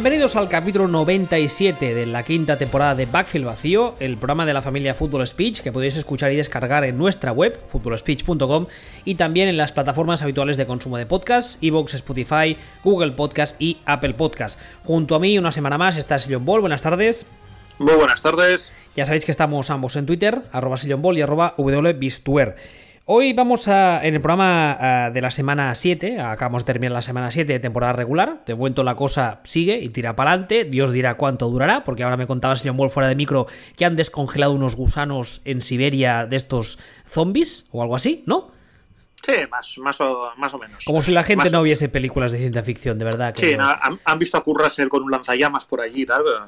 [0.00, 4.62] Bienvenidos al capítulo 97 de la quinta temporada de Backfield Vacío, el programa de la
[4.62, 8.66] familia Football Speech que podéis escuchar y descargar en nuestra web, footballspeech.com,
[9.04, 13.76] y también en las plataformas habituales de consumo de podcast, Evox, Spotify, Google Podcast y
[13.84, 14.58] Apple Podcast.
[14.84, 16.62] Junto a mí, una semana más, está Sillon Ball.
[16.62, 17.26] Buenas tardes.
[17.78, 18.72] Muy buenas tardes.
[18.96, 22.56] Ya sabéis que estamos ambos en Twitter, arroba Ball y arroba wbistuer.
[23.12, 27.32] Hoy vamos a, en el programa de la semana 7, acabamos de terminar la semana
[27.32, 31.16] 7 de temporada regular, de momento la cosa sigue y tira para adelante, Dios dirá
[31.16, 34.76] cuánto durará, porque ahora me contaba señor Ball fuera de micro que han descongelado unos
[34.76, 38.52] gusanos en Siberia de estos zombies o algo así, ¿no?
[39.26, 40.84] Sí, más, más, o, más o menos.
[40.84, 43.34] Como si la gente no viese películas de ciencia ficción, de verdad.
[43.34, 46.22] Que sí, han, visto a Currasel con un lanzallamas por allí y tal.
[46.22, 46.46] Pero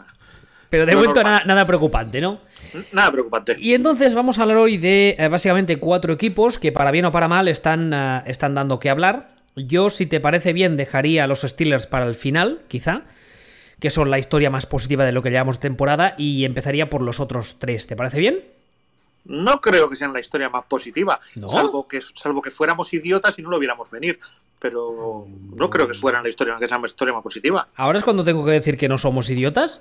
[0.78, 2.40] de momento nada, preocupante, ¿no?
[2.92, 3.56] Nada preocupante.
[3.58, 7.12] Y entonces vamos a hablar hoy de eh, básicamente cuatro equipos que para bien o
[7.12, 9.28] para mal están, eh, están dando que hablar.
[9.54, 13.02] Yo, si te parece bien, dejaría a los Steelers para el final, quizá,
[13.80, 17.20] que son la historia más positiva de lo que llevamos temporada, y empezaría por los
[17.20, 17.86] otros tres.
[17.86, 18.42] ¿Te parece bien?
[19.24, 23.42] No creo que sean la historia más positiva, salvo, que, salvo que fuéramos idiotas y
[23.42, 24.18] no lo viéramos venir
[24.62, 27.66] pero no creo que fueran la historia que sea la historia más positiva.
[27.74, 29.80] ¿Ahora es cuando tengo que decir que no somos idiotas?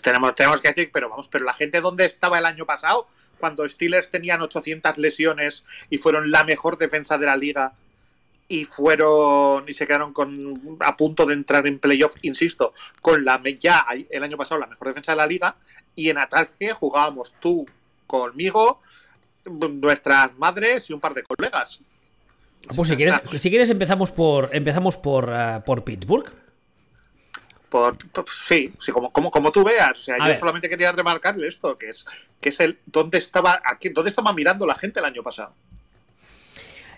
[0.00, 3.68] Tenemos, tenemos que decir, pero vamos, pero la gente dónde estaba el año pasado, cuando
[3.68, 7.72] Steelers tenían 800 lesiones y fueron la mejor defensa de la liga
[8.46, 13.40] y fueron y se quedaron con a punto de entrar en playoff, insisto, con la
[13.60, 15.56] ya el año pasado la mejor defensa de la liga
[15.94, 17.66] y en ataque jugábamos tú
[18.06, 18.80] conmigo,
[19.44, 21.80] nuestras madres y un par de colegas.
[22.74, 26.30] Pues si quieres, si quieres empezamos por empezamos por, eh, por Pittsburgh.
[27.70, 29.98] Por, sí, sí como, como, como tú veas.
[29.98, 32.04] O sea, yo solamente quería remarcarle esto, que es,
[32.40, 35.54] que es el dónde estaba, aquí, dónde estaba mirando la gente el año pasado.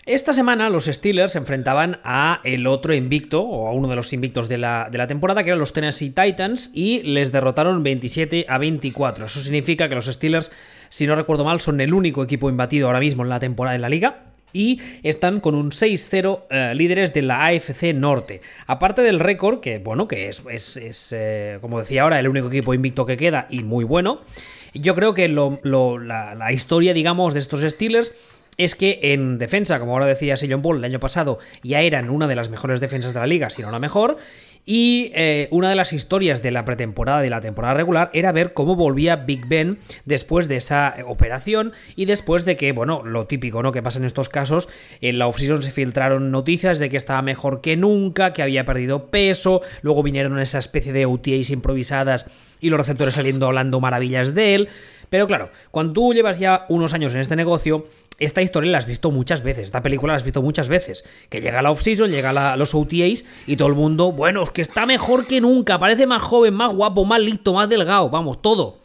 [0.05, 4.11] Esta semana los Steelers se enfrentaban a el otro invicto, o a uno de los
[4.11, 8.47] invictos de la, de la, temporada, que eran los Tennessee Titans, y les derrotaron 27
[8.49, 9.27] a 24.
[9.27, 10.51] Eso significa que los Steelers,
[10.89, 13.81] si no recuerdo mal, son el único equipo imbatido ahora mismo en la temporada en
[13.81, 18.41] la liga y están con un 6-0 eh, líderes de la AFC Norte.
[18.67, 22.73] Aparte del récord, que bueno, que es, es, eh, como decía ahora, el único equipo
[22.73, 24.21] invicto que queda y muy bueno,
[24.73, 28.11] yo creo que la historia, digamos, de estos Steelers
[28.57, 32.27] es que en defensa, como ahora decía Sillon Ball el año pasado, ya eran una
[32.27, 34.17] de las mejores defensas de la liga, si no la mejor,
[34.65, 38.31] y eh, una de las historias de la pretemporada y de la temporada regular era
[38.31, 43.27] ver cómo volvía Big Ben después de esa operación y después de que, bueno, lo
[43.27, 43.73] típico, ¿no?
[43.73, 44.69] Que pasa en estos casos,
[45.01, 49.07] en la offseason se filtraron noticias de que estaba mejor que nunca, que había perdido
[49.07, 52.27] peso, luego vinieron esa especie de OTAs improvisadas
[52.61, 54.69] y los receptores saliendo hablando maravillas de él.
[55.09, 57.85] Pero claro, cuando tú llevas ya unos años en este negocio,
[58.19, 61.03] esta historia la has visto muchas veces, esta película la has visto muchas veces.
[61.29, 64.61] Que llega la off-season, llega la, los OTAs y todo el mundo, bueno, es que
[64.61, 68.79] está mejor que nunca, parece más joven, más guapo, más listo, más delgado, vamos, todo.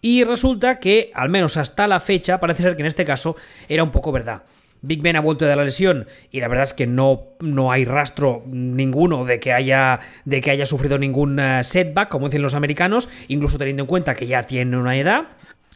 [0.00, 3.36] Y resulta que, al menos hasta la fecha, parece ser que en este caso
[3.68, 4.42] era un poco verdad.
[4.82, 7.84] Big Ben ha vuelto de la lesión y la verdad es que no, no hay
[7.84, 12.54] rastro ninguno de que, haya, de que haya sufrido ningún eh, setback, como dicen los
[12.54, 15.28] americanos, incluso teniendo en cuenta que ya tiene una edad.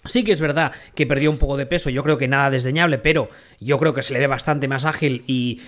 [0.08, 2.98] Sí que es verdad que perdió un poco de peso, yo creo que nada desdeñable,
[2.98, 3.28] pero
[3.60, 5.60] yo creo que se le ve bastante más ágil y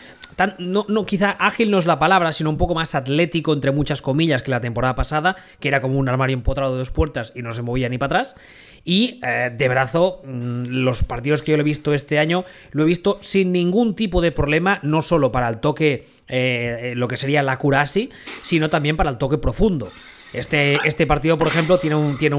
[0.58, 4.02] no, no, quizá ágil no es la palabra, sino un poco más atlético, entre muchas
[4.02, 7.42] comillas, que la temporada pasada, que era como un armario empotrado de dos puertas y
[7.42, 8.36] no se movía ni para atrás.
[8.84, 12.84] Y eh, de brazo, mm, los partidos que yo lo he visto este año, lo
[12.84, 17.16] he visto sin ningún tipo de problema, no solo para el toque, eh, lo que
[17.16, 18.10] sería la curasi,
[18.42, 19.90] sino también para el toque profundo.
[20.32, 22.36] Este, este partido, por ejemplo, tiene un, tiene,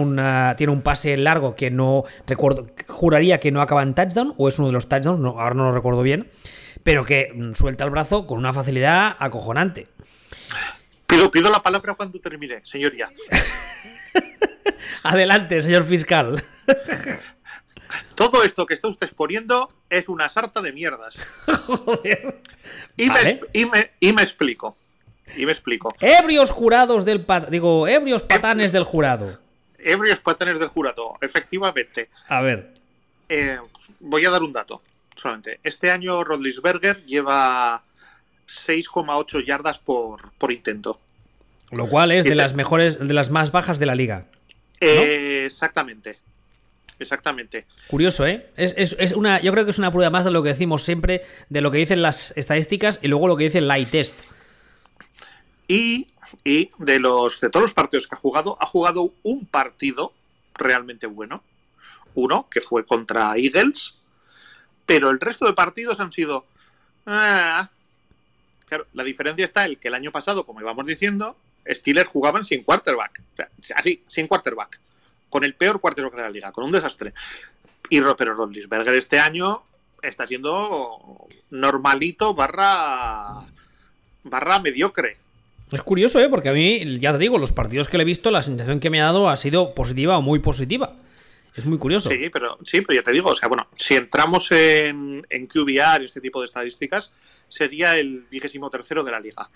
[0.56, 4.60] tiene un pase largo que no recuerdo, juraría que no acaba en touchdown, o es
[4.60, 6.30] uno de los touchdowns, no, ahora no lo recuerdo bien,
[6.84, 9.88] pero que mm, suelta el brazo con una facilidad acojonante.
[11.08, 13.12] Pido, pido la palabra cuando termine, señoría.
[15.04, 16.44] Adelante, señor fiscal.
[18.16, 21.18] Todo esto que está usted exponiendo es una sarta de mierdas.
[21.66, 22.40] Joder.
[22.96, 24.78] y, me, y me explico.
[25.36, 25.94] Y me explico.
[26.00, 29.40] Ebrios jurados del digo, ebrios patanes del jurado.
[29.78, 32.10] Ebrios patanes del jurado, efectivamente.
[32.28, 32.74] A ver.
[33.30, 33.58] Eh,
[34.00, 34.82] voy a dar un dato
[35.16, 35.60] solamente.
[35.64, 37.84] Este año Rodlisberger lleva
[38.48, 41.00] 6,8 yardas por, por intento.
[41.72, 44.26] Lo cual es de las mejores, de las más bajas de la liga.
[44.82, 46.18] Eh, exactamente.
[47.00, 47.66] Exactamente.
[47.88, 48.48] Curioso, ¿eh?
[48.58, 51.24] Es, es, una, yo creo que es una prueba más de lo que decimos siempre,
[51.48, 54.16] de lo que dicen las estadísticas y luego lo que dice el light test.
[55.70, 56.08] Y,
[56.80, 60.14] de los de todos los partidos que ha jugado, ha jugado un partido
[60.56, 61.44] realmente bueno.
[62.16, 64.00] Uno, que fue contra Eagles,
[64.88, 66.48] pero el resto de partidos han sido.
[67.06, 67.70] Ah,
[68.68, 71.38] claro, la diferencia está en que el año pasado, como íbamos diciendo,
[71.68, 73.22] Steelers jugaban sin quarterback.
[73.76, 74.80] Así, sin quarterback.
[75.30, 77.14] Con el peor quarterback de la liga, con un desastre.
[77.92, 79.64] Y pero Rodlisberger este año
[80.02, 83.44] está siendo normalito barra
[84.24, 85.29] barra mediocre.
[85.72, 86.30] Es curioso, ¿eh?
[86.30, 88.90] Porque a mí, ya te digo, los partidos que le he visto, la sensación que
[88.90, 90.96] me ha dado ha sido positiva o muy positiva.
[91.56, 92.10] Es muy curioso.
[92.10, 96.02] Sí, pero, sí, pero ya te digo, o sea, bueno, si entramos en, en QBR
[96.02, 97.12] y este tipo de estadísticas,
[97.50, 99.50] sería el vigésimo tercero de la liga.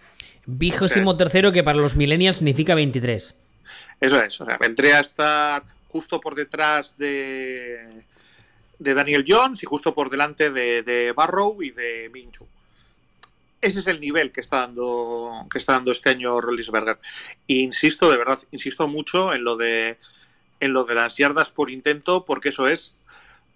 [0.45, 3.35] Vigésimo tercero que para los millennials significa 23.
[4.01, 8.03] Eso es, o sea, vendría a estar justo por detrás de,
[8.79, 12.47] de Daniel Jones y justo por delante de, Barrow y de Minchu.
[13.63, 16.99] Ese es el nivel que está dando, que está dando este año Rollinsberger.
[17.47, 19.97] E insisto, de verdad, insisto mucho en lo de
[20.59, 22.93] en lo de las yardas por intento, porque eso es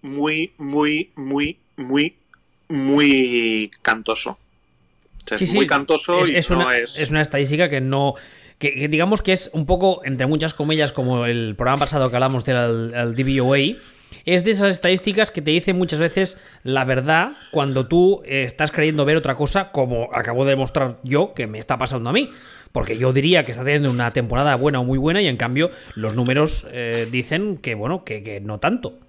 [0.01, 2.15] muy, muy, muy, muy,
[2.69, 4.37] muy cantoso.
[5.29, 7.11] es muy cantoso es, y es, una, es...
[7.11, 8.15] una estadística que no.
[8.59, 12.43] Que, digamos que es un poco, entre muchas comillas, como el programa pasado que hablamos
[12.45, 13.77] del DBOA,
[14.25, 18.71] es de esas estadísticas que te dicen muchas veces la verdad cuando tú eh, estás
[18.71, 22.31] creyendo ver otra cosa, como acabo de demostrar yo que me está pasando a mí.
[22.73, 25.71] Porque yo diría que está teniendo una temporada buena o muy buena y en cambio
[25.95, 28.99] los números eh, dicen que, bueno, que, no tanto.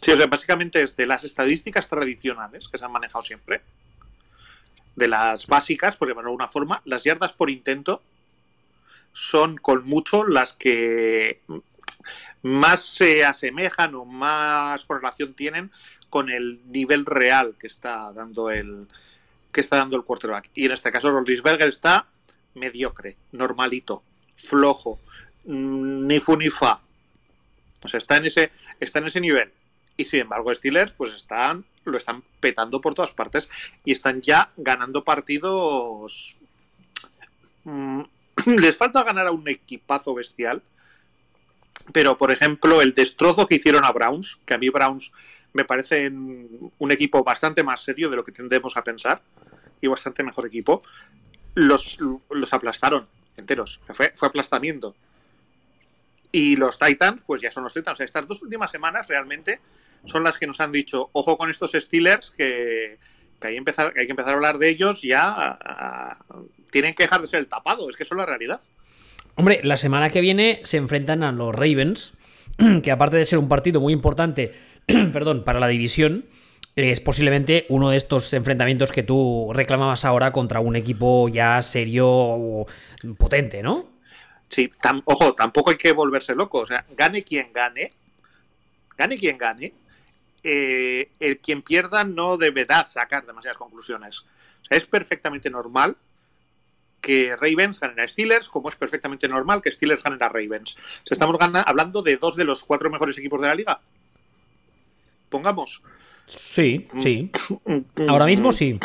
[0.00, 3.60] Sí, o sea, básicamente es de las estadísticas tradicionales que se han manejado siempre,
[4.96, 8.02] de las básicas, por llamarlo de alguna forma, las yardas por intento
[9.12, 11.40] son con mucho las que
[12.44, 15.72] más se asemejan o más correlación tienen
[16.10, 18.86] con el nivel real que está dando el
[19.50, 20.50] que está dando el quarterback.
[20.54, 22.06] Y en este caso Rollinsberger está
[22.54, 24.02] mediocre, normalito,
[24.36, 25.00] flojo,
[25.44, 26.80] mm, ni fu ni fa.
[27.82, 29.50] O sea, está en ese, está en ese nivel.
[29.96, 33.48] Y sin embargo, Steelers, pues están, lo están petando por todas partes
[33.84, 36.36] y están ya ganando partidos.
[37.64, 38.02] Mm,
[38.58, 40.62] les falta ganar a un equipazo bestial.
[41.92, 45.12] Pero, por ejemplo, el destrozo que hicieron a Browns, que a mí Browns
[45.52, 49.22] me parece un equipo bastante más serio de lo que tendemos a pensar
[49.80, 50.82] y bastante mejor equipo
[51.54, 51.98] los,
[52.30, 53.06] los aplastaron
[53.36, 53.80] enteros.
[53.92, 54.94] Fue, fue aplastamiento.
[56.32, 58.00] Y los Titans, pues ya son los Titans.
[58.00, 59.60] estas dos últimas semanas realmente
[60.04, 62.98] son las que nos han dicho, ojo con estos Steelers, que,
[63.40, 66.18] hay, que empezar, hay que empezar a hablar de ellos ya.
[66.70, 68.60] tienen que dejar de ser el tapado, es que eso es la realidad.
[69.36, 72.14] Hombre, la semana que viene se enfrentan a los Ravens,
[72.82, 74.52] que aparte de ser un partido muy importante,
[75.12, 76.26] perdón, para la división,
[76.76, 82.08] es posiblemente uno de estos enfrentamientos que tú reclamabas ahora contra un equipo ya serio
[82.08, 82.66] o
[83.16, 83.94] potente, ¿no?
[84.48, 84.70] Sí,
[85.04, 86.60] ojo, tampoco hay que volverse loco.
[86.60, 87.92] O sea, gane quien gane,
[88.96, 89.72] gane quien gane,
[90.42, 94.20] eh, el quien pierda no deberá sacar demasiadas conclusiones.
[94.20, 95.96] O sea, es perfectamente normal
[97.04, 100.74] que Ravens ganen a Steelers, como es perfectamente normal que Steelers ganen a Ravens.
[101.08, 103.80] Estamos hablando de dos de los cuatro mejores equipos de la liga.
[105.28, 105.82] Pongamos.
[106.26, 107.30] Sí, sí.
[108.08, 108.80] Ahora mismo sí.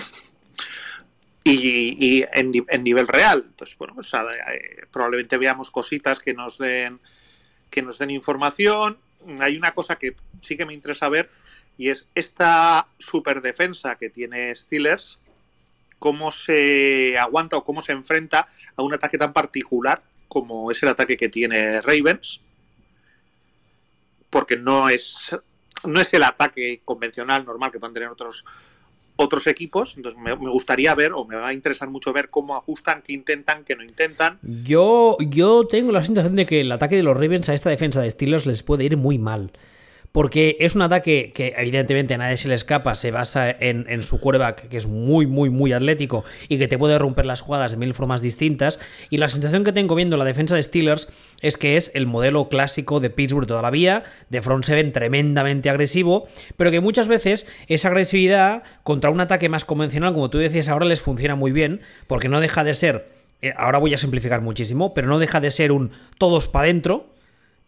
[1.45, 3.45] Y, en, nivel real.
[3.47, 6.99] Entonces, bueno, pues, eh, probablemente veamos cositas que nos den
[7.69, 8.97] que nos den información.
[9.39, 11.29] Hay una cosa que sí que me interesa ver
[11.77, 15.19] y es esta super defensa que tiene Steelers,
[15.99, 20.89] cómo se aguanta o cómo se enfrenta a un ataque tan particular como es el
[20.89, 22.41] ataque que tiene Ravens,
[24.29, 25.35] porque no es
[25.85, 28.45] no es el ataque convencional, normal que pueden tener otros,
[29.15, 29.95] otros equipos.
[29.95, 33.63] Entonces me, gustaría ver, o me va a interesar mucho ver cómo ajustan, qué intentan,
[33.63, 34.39] qué no intentan.
[34.41, 38.01] Yo, yo tengo la sensación de que el ataque de los Ravens a esta defensa
[38.01, 39.51] de Steelers les puede ir muy mal
[40.11, 44.19] porque es un ataque que evidentemente a nadie se le escapa, se basa en, su
[44.19, 47.77] quarterback, que es muy, muy, muy atlético y que te puede romper las jugadas de
[47.77, 48.79] mil formas distintas.
[49.09, 51.09] Y la sensación que tengo viendo la defensa de Steelers
[51.41, 56.71] es que es el modelo clásico de Pittsburgh todavía, de front seven tremendamente agresivo, pero
[56.71, 61.01] que muchas veces esa agresividad contra un ataque más convencional, como tú decías ahora, les
[61.01, 63.09] funciona muy bien, porque no deja de ser,
[63.41, 67.13] eh, ahora voy a simplificar muchísimo, pero no deja de ser un todos para adentro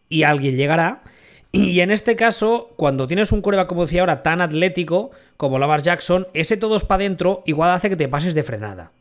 [0.09, 1.03] y alguien llegará.
[1.51, 5.81] Y en este caso, cuando tienes un coreback, como decía ahora, tan atlético como Lamar
[5.81, 8.91] Jackson, ese todos para adentro igual hace que te pases de frenada.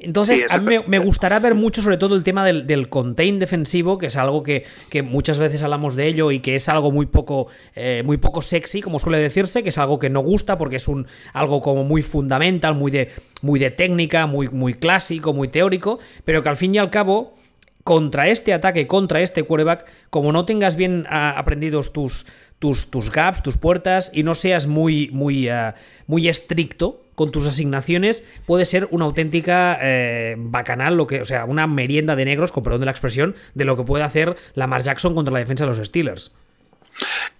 [0.00, 4.06] Entonces, a mí me, gustará ver mucho sobre todo el tema del, contain defensivo, que
[4.06, 4.64] es algo que,
[5.02, 8.80] muchas veces hablamos de ello y que es algo muy poco, eh, muy poco sexy,
[8.80, 12.02] como suele decirse, que es algo que no gusta porque es un, algo como muy
[12.02, 13.10] fundamental, muy de,
[13.42, 17.34] muy de técnica, muy, muy clásico, muy teórico, pero que al fin y al cabo
[17.88, 22.26] contra este ataque, contra este quarterback, como no tengas bien ah, aprendidos tus,
[22.58, 25.74] tus, tus gaps, tus puertas y no seas muy, muy, ah,
[26.06, 31.46] muy estricto con tus asignaciones, puede ser una auténtica eh, bacanal, lo que, o sea,
[31.46, 34.82] una merienda de negros, con perdón de la expresión, de lo que puede hacer Lamar
[34.82, 36.32] Jackson contra la defensa de los Steelers.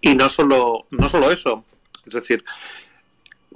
[0.01, 1.67] Y no solo, no solo eso,
[2.07, 2.43] es decir,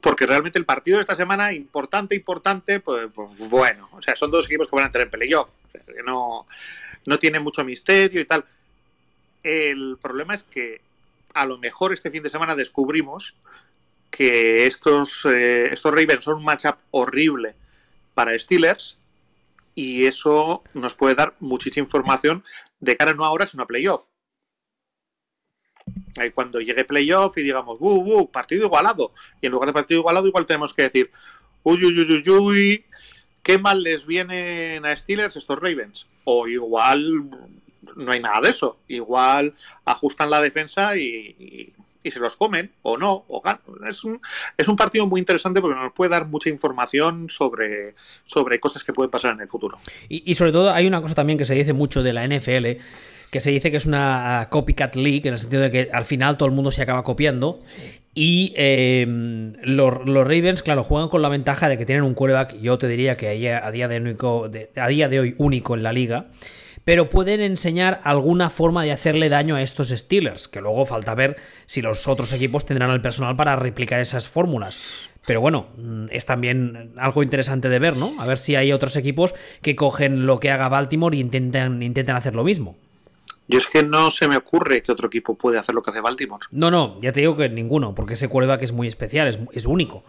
[0.02, 4.30] porque realmente el partido de esta semana, importante, importante, pues, pues bueno, o sea, son
[4.30, 5.54] dos equipos que van a entrar en playoff,
[6.04, 6.46] no,
[7.06, 8.44] no tiene mucho misterio y tal.
[9.42, 10.80] El problema es que
[11.34, 13.34] a lo mejor este fin de semana descubrimos
[14.10, 17.56] que estos, eh, estos Ravens son un matchup horrible
[18.14, 18.98] para Steelers
[19.74, 22.44] y eso nos puede dar muchísima información
[22.80, 24.06] de cara no ahora, sino a playoff.
[26.16, 29.14] Ahí cuando llegue playoff y digamos, uh, uh, partido igualado.
[29.40, 31.10] Y en lugar de partido igualado, igual tenemos que decir,
[31.62, 32.84] uy, uy, uy, uy,
[33.42, 36.06] qué mal les vienen a Steelers estos Ravens.
[36.24, 37.30] O igual
[37.96, 38.78] no hay nada de eso.
[38.88, 41.72] Igual ajustan la defensa y,
[42.04, 43.42] se los comen o no, o.
[43.88, 44.20] Es un,
[44.56, 47.94] es un partido muy interesante porque nos puede dar mucha información sobre,
[48.24, 49.78] sobre cosas que pueden pasar en el futuro.
[50.08, 52.80] Y, y, sobre todo hay una cosa también que se dice mucho de la NFL,
[53.30, 56.36] que se dice que es una copycat league, en el sentido de que al final
[56.36, 57.60] todo el mundo se acaba copiando.
[58.14, 59.06] Y eh,
[59.62, 63.14] los, Ravens, claro, juegan con la ventaja de que tienen un quarterback, yo te diría
[63.14, 66.28] que a día de, único, a día de hoy único en la liga
[66.84, 71.36] pero pueden enseñar alguna forma de hacerle daño a estos Steelers, que luego falta ver
[71.66, 74.80] si los otros equipos tendrán el personal para replicar esas fórmulas.
[75.26, 78.20] Pero bueno, mm, es también algo interesante de ver, ¿no?
[78.20, 82.16] A ver si hay otros equipos que cogen lo que haga Baltimore e intentan, intentan
[82.16, 82.76] hacer lo mismo.
[83.48, 86.00] Yo es que no se me ocurre que otro equipo puede hacer lo que hace
[86.00, 86.46] Baltimore.
[86.50, 90.04] No, no, ya te digo que ninguno, porque ese quarterback es muy especial, es, único.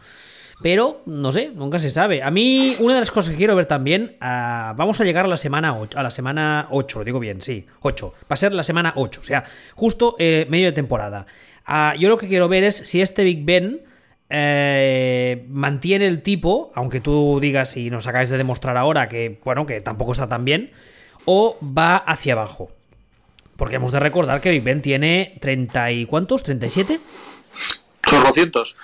[0.62, 2.24] Pero, no sé, nunca se sabe.
[2.24, 5.28] A mí, una de las cosas que quiero ver también, uh, vamos a llegar a
[5.28, 8.14] la semana 8, a la semana 8, lo digo bien, sí, 8.
[8.22, 9.44] Va a ser la semana 8, o sea,
[9.76, 11.26] justo eh, medio de temporada.
[11.68, 13.82] Uh, yo lo que quiero ver es si este Big Ben
[14.30, 19.66] eh, mantiene el tipo, aunque tú digas y nos acabes de demostrar ahora que, bueno,
[19.66, 20.72] que tampoco está tan bien,
[21.26, 22.72] o va hacia abajo.
[23.64, 27.00] Porque hemos de recordar que Big Ben tiene 30 y cuántos, 37?
[28.06, 28.76] Chorrocientos.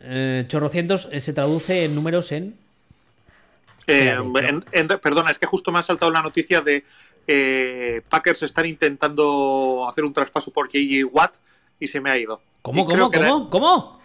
[0.00, 2.58] Eh, chorrocientos eh, se traduce en números en.
[3.86, 6.84] Eh, en, en, perdona, es que justo me ha saltado la noticia de
[7.28, 11.06] eh, Packers están intentando hacer un traspaso por J.J.
[11.12, 11.36] Watt
[11.78, 12.42] y se me ha ido.
[12.62, 13.24] ¿Cómo, cómo, cómo?
[13.24, 13.28] Era...
[13.48, 14.00] ¿Cómo?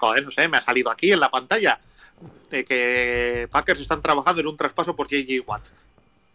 [0.00, 1.78] Joder, no sé, me ha salido aquí en la pantalla
[2.50, 5.46] de que Packers están trabajando en un traspaso por J.J.
[5.46, 5.68] Watt.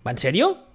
[0.07, 0.75] ¿Va en serio?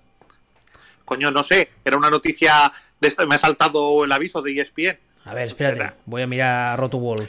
[1.11, 4.97] Coño, no sé, era una noticia, de me ha saltado el aviso de ESPN.
[5.25, 7.29] A ver, espérate, voy a mirar a Rotowall.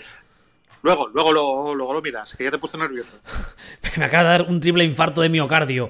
[0.83, 3.13] Luego, luego lo, luego lo miras, que ya te he puesto nervioso.
[3.97, 5.89] Me acaba de dar un triple infarto de miocardio.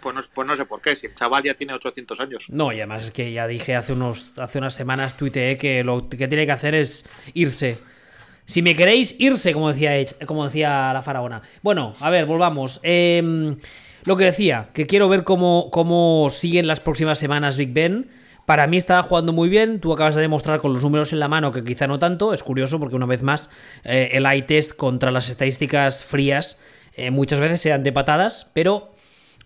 [0.00, 2.46] Pues no, pues no, sé por qué, si el chaval ya tiene 800 años.
[2.48, 6.08] No, y además es que ya dije hace, unos, hace unas semanas, tuiteé que lo
[6.08, 7.78] que tiene que hacer es irse.
[8.46, 9.92] Si me queréis, irse, como decía,
[10.26, 11.40] como decía la faraona.
[11.62, 12.80] Bueno, a ver, volvamos.
[12.82, 13.56] Eh,
[14.08, 18.08] lo que decía, que quiero ver cómo, cómo siguen las próximas semanas Big Ben.
[18.46, 21.28] Para mí estaba jugando muy bien, tú acabas de demostrar con los números en la
[21.28, 23.50] mano que quizá no tanto, es curioso porque una vez más
[23.84, 26.58] eh, el eye test contra las estadísticas frías
[26.94, 28.94] eh, muchas veces se dan de patadas, pero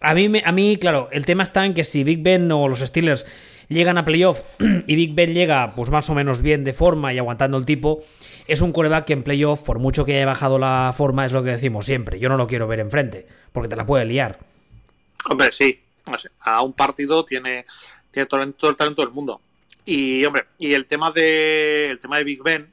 [0.00, 2.78] a mí, a mí, claro, el tema está en que si Big Ben o los
[2.78, 3.26] Steelers
[3.69, 4.42] llegan a playoff
[4.87, 8.04] y Big Ben llega pues más o menos bien de forma y aguantando el tipo,
[8.47, 11.42] es un coreback que en playoff, por mucho que haya bajado la forma, es lo
[11.42, 14.51] que decimos siempre, yo no lo quiero ver enfrente, porque te la puede liar.
[15.29, 15.81] Hombre, sí,
[16.41, 17.64] a un partido tiene
[18.11, 19.41] tiene todo, todo, el talento del mundo.
[19.85, 22.73] Y, hombre, y el tema de el tema de Big Ben,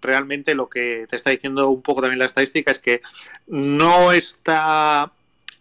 [0.00, 3.02] realmente lo que te está diciendo un poco también la estadística es que
[3.46, 5.12] no está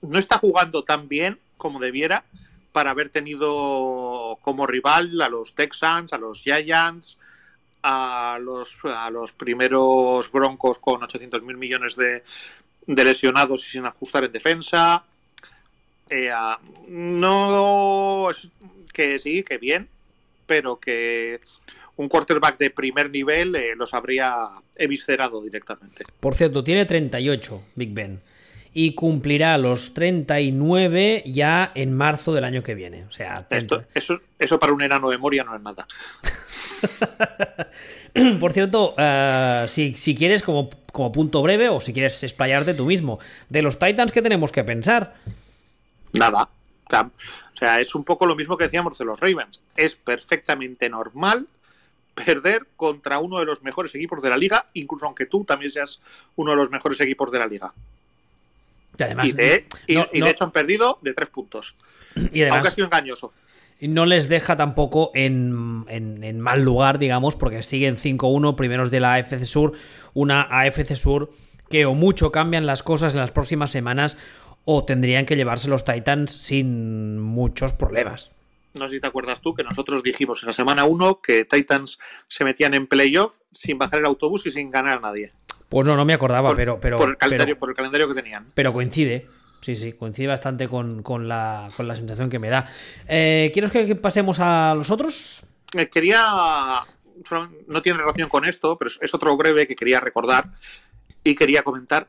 [0.02, 2.24] no está jugando tan bien como debiera
[2.72, 7.18] para haber tenido como rival a los Texans, a los Giants,
[7.84, 12.24] a los, a los primeros Broncos con 800 mil millones de,
[12.86, 15.04] de lesionados y sin ajustar en defensa.
[16.10, 16.32] Eh,
[16.88, 18.28] no
[18.94, 19.88] que sí, que bien,
[20.46, 21.40] pero que
[21.96, 24.34] un quarterback de primer nivel eh, los habría
[24.76, 26.06] eviscerado directamente.
[26.20, 28.22] Por cierto, tiene 38 Big Ben
[28.74, 33.06] y cumplirá los 39 ya en marzo del año que viene.
[33.06, 35.88] O sea, Esto, eso, eso para un enano de Moria no es nada.
[38.40, 42.86] Por cierto, uh, si, si, quieres, como, como punto breve, o si quieres explayarte tú
[42.86, 45.16] mismo, de los Titans, ¿qué tenemos que pensar?
[46.14, 46.50] Nada.
[46.92, 49.62] O sea, es un poco lo mismo que decíamos de los Ravens.
[49.76, 51.46] Es perfectamente normal
[52.16, 56.02] perder contra uno de los mejores equipos de la liga, incluso aunque tú también seas
[56.36, 57.72] uno de los mejores equipos de la liga.
[58.98, 61.76] Y, además, y, de, y, no, y de no, hecho han perdido de tres puntos.
[62.16, 63.34] Y además, Aunque ha sido engañoso.
[63.82, 69.00] no les deja tampoco en, en- en mal lugar, digamos, porque siguen 5-1 primeros de
[69.00, 69.74] la AFC Sur,
[70.14, 71.32] una AFC Sur
[71.70, 74.18] que o mucho cambian las cosas en las próximas semanas
[74.66, 78.32] o tendrían que llevarse los Titans sin muchos problemas.
[78.76, 82.00] No sé si te acuerdas tú que nosotros dijimos en la semana 1 que Titans
[82.28, 85.34] se metían en playoff sin bajar el autobús y sin ganar a nadie.
[85.70, 88.08] Pues no, no me acordaba, Por, pero, pero, por el calendario, pero, por el calendario
[88.08, 88.48] que tenían.
[88.54, 89.28] pero coincide.
[89.62, 92.66] Sí, sí, coincide bastante con, con la, con la sensación que me da.
[93.08, 95.44] Eh, ¿Quieres que, pasemos a los otros?
[95.74, 96.84] Eh, quería.
[97.68, 100.52] No tiene relación con esto, pero es otro breve que quería recordar
[101.24, 102.08] y quería comentar.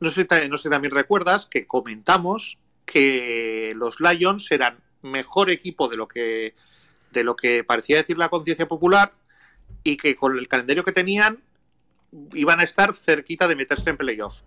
[0.00, 5.96] No sé, no sé también recuerdas que comentamos que los Lions eran mejor equipo de
[5.96, 6.54] lo que
[7.10, 9.12] de lo que parecía decir la conciencia popular
[9.82, 11.42] y que con el calendario que tenían
[12.34, 14.42] iban a estar cerquita de meterse en playoff.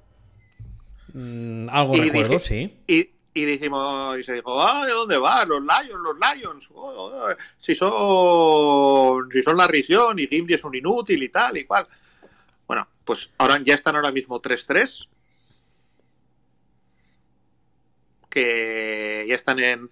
[1.14, 2.78] Mm, algo Y recuerdo, dije- sí.
[2.88, 5.46] Y, y dijimos, y se dijo, ah, ¿de dónde va?
[5.46, 6.70] Los Lions, los Lions.
[6.74, 11.58] Oh, oh, si son si son la risión y Gimli es un inútil y tal
[11.58, 11.88] y cual.
[12.68, 15.08] Bueno, pues ahora ya están ahora mismo 3-3.
[18.32, 19.90] Que ya están en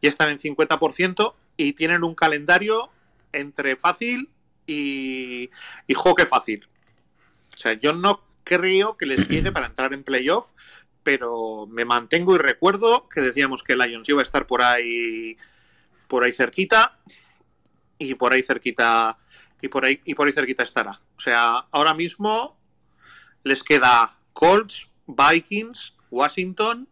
[0.00, 2.90] ya están en 50% y tienen un calendario
[3.32, 4.30] entre fácil
[4.66, 5.50] y,
[5.86, 5.94] y
[6.28, 6.66] fácil.
[7.54, 10.52] O sea, yo no creo que les llegue para entrar en playoff,
[11.02, 15.36] pero me mantengo y recuerdo que decíamos que Lions iba a estar por ahí
[16.08, 16.98] por ahí cerquita
[17.98, 19.16] y por ahí cerquita
[19.60, 20.98] y por ahí y por ahí cerquita estará.
[21.16, 22.58] O sea, ahora mismo
[23.44, 26.88] les queda Colts, Vikings, Washington,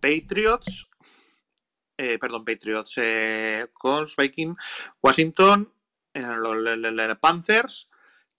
[0.00, 0.90] Patriots,
[1.96, 4.56] eh, perdón, Patriots, eh, Colts, Vikings,
[5.02, 5.72] Washington,
[6.14, 7.88] eh, Panthers,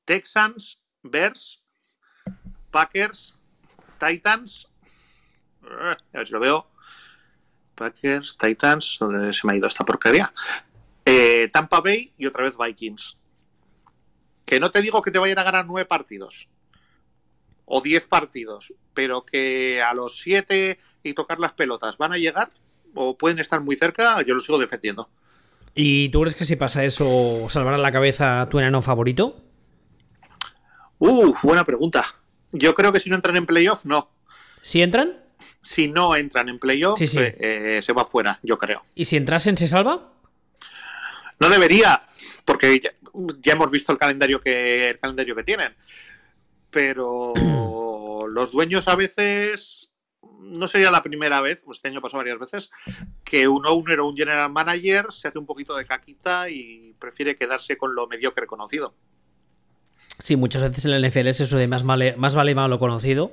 [0.05, 1.63] Texans, Bears,
[2.71, 3.35] Packers,
[3.99, 4.67] Titans,
[5.63, 6.71] eh, a ver si lo veo.
[7.75, 10.33] Packers, Titans, ¿dónde se me ha ido esta porquería?
[11.05, 13.17] Eh, Tampa Bay y otra vez Vikings.
[14.45, 16.49] Que no te digo que te vayan a ganar nueve partidos
[17.65, 22.49] o diez partidos, pero que a los siete y tocar las pelotas van a llegar
[22.95, 25.09] o pueden estar muy cerca, yo lo sigo defendiendo.
[25.75, 29.41] ¿Y tú crees que si pasa eso salvará la cabeza a tu enano favorito?
[30.97, 32.05] Uh, buena pregunta.
[32.51, 34.09] Yo creo que si no entran en playoff, no.
[34.61, 35.23] ¿Si entran?
[35.61, 37.19] Si no entran en playoff, Sí, sí.
[37.19, 38.83] eh, eh, se va fuera, yo creo.
[38.95, 40.11] ¿Y si entrasen se salva?
[41.39, 42.03] No debería,
[42.43, 42.91] porque ya,
[43.41, 45.73] ya hemos visto el calendario que el calendario que tienen.
[46.69, 47.33] Pero
[48.29, 49.78] los dueños a veces
[50.57, 52.71] no sería la primera vez, pues este año pasó varias veces,
[53.23, 57.35] que un owner o un general manager se hace un poquito de caquita y prefiere
[57.37, 58.93] quedarse con lo mediocre conocido.
[60.23, 63.31] Sí, muchas veces en el NFL es eso de más vale, más vale malo conocido,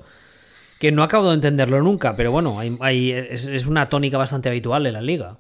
[0.79, 4.49] que no acabo de entenderlo nunca, pero bueno, hay, hay- es, es una tónica bastante
[4.49, 5.39] habitual en la liga.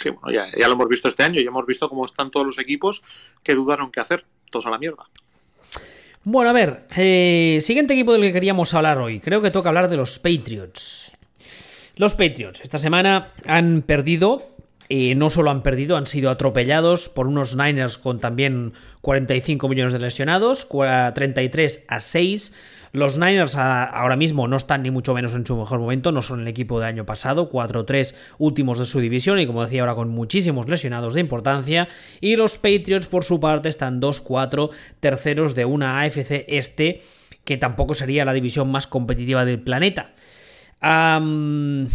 [0.00, 2.46] Sí, bueno, ya, ya lo hemos visto este año, ya hemos visto cómo están todos
[2.46, 3.02] los equipos
[3.42, 5.10] que dudaron qué hacer, todos a la mierda.
[6.22, 9.20] Bueno, a ver, eh, siguiente equipo del que queríamos hablar hoy.
[9.20, 11.12] Creo que toca hablar de los Patriots.
[11.96, 14.50] Los Patriots esta semana han perdido,
[14.88, 19.92] y no solo han perdido, han sido atropellados por unos Niners con también 45 millones
[19.94, 22.52] de lesionados, cua- 33 a 6.
[22.92, 26.22] Los Niners a- ahora mismo no están ni mucho menos en su mejor momento, no
[26.22, 29.94] son el equipo del año pasado, 4-3 últimos de su división y como decía ahora
[29.94, 31.88] con muchísimos lesionados de importancia.
[32.20, 37.02] Y los Patriots por su parte están 2-4 terceros de una AFC este
[37.44, 40.12] que tampoco sería la división más competitiva del planeta.
[40.82, 41.88] No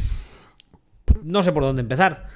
[1.43, 2.27] sé por dónde empezar.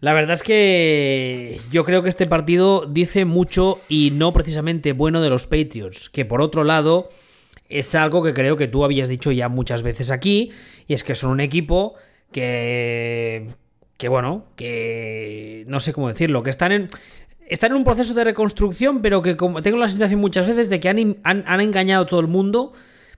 [0.00, 5.20] La verdad es que yo creo que este partido dice mucho y no precisamente bueno
[5.20, 7.10] de los Patriots, que por otro lado
[7.78, 10.52] es algo que creo que tú habías dicho ya muchas veces aquí,
[10.86, 11.94] y es que son un equipo
[12.30, 13.48] que,
[13.96, 16.88] que bueno, que no sé cómo decirlo, que están en,
[17.46, 20.80] están en un proceso de reconstrucción, pero que como, tengo la sensación muchas veces de
[20.80, 22.72] que han, han, han engañado a todo el mundo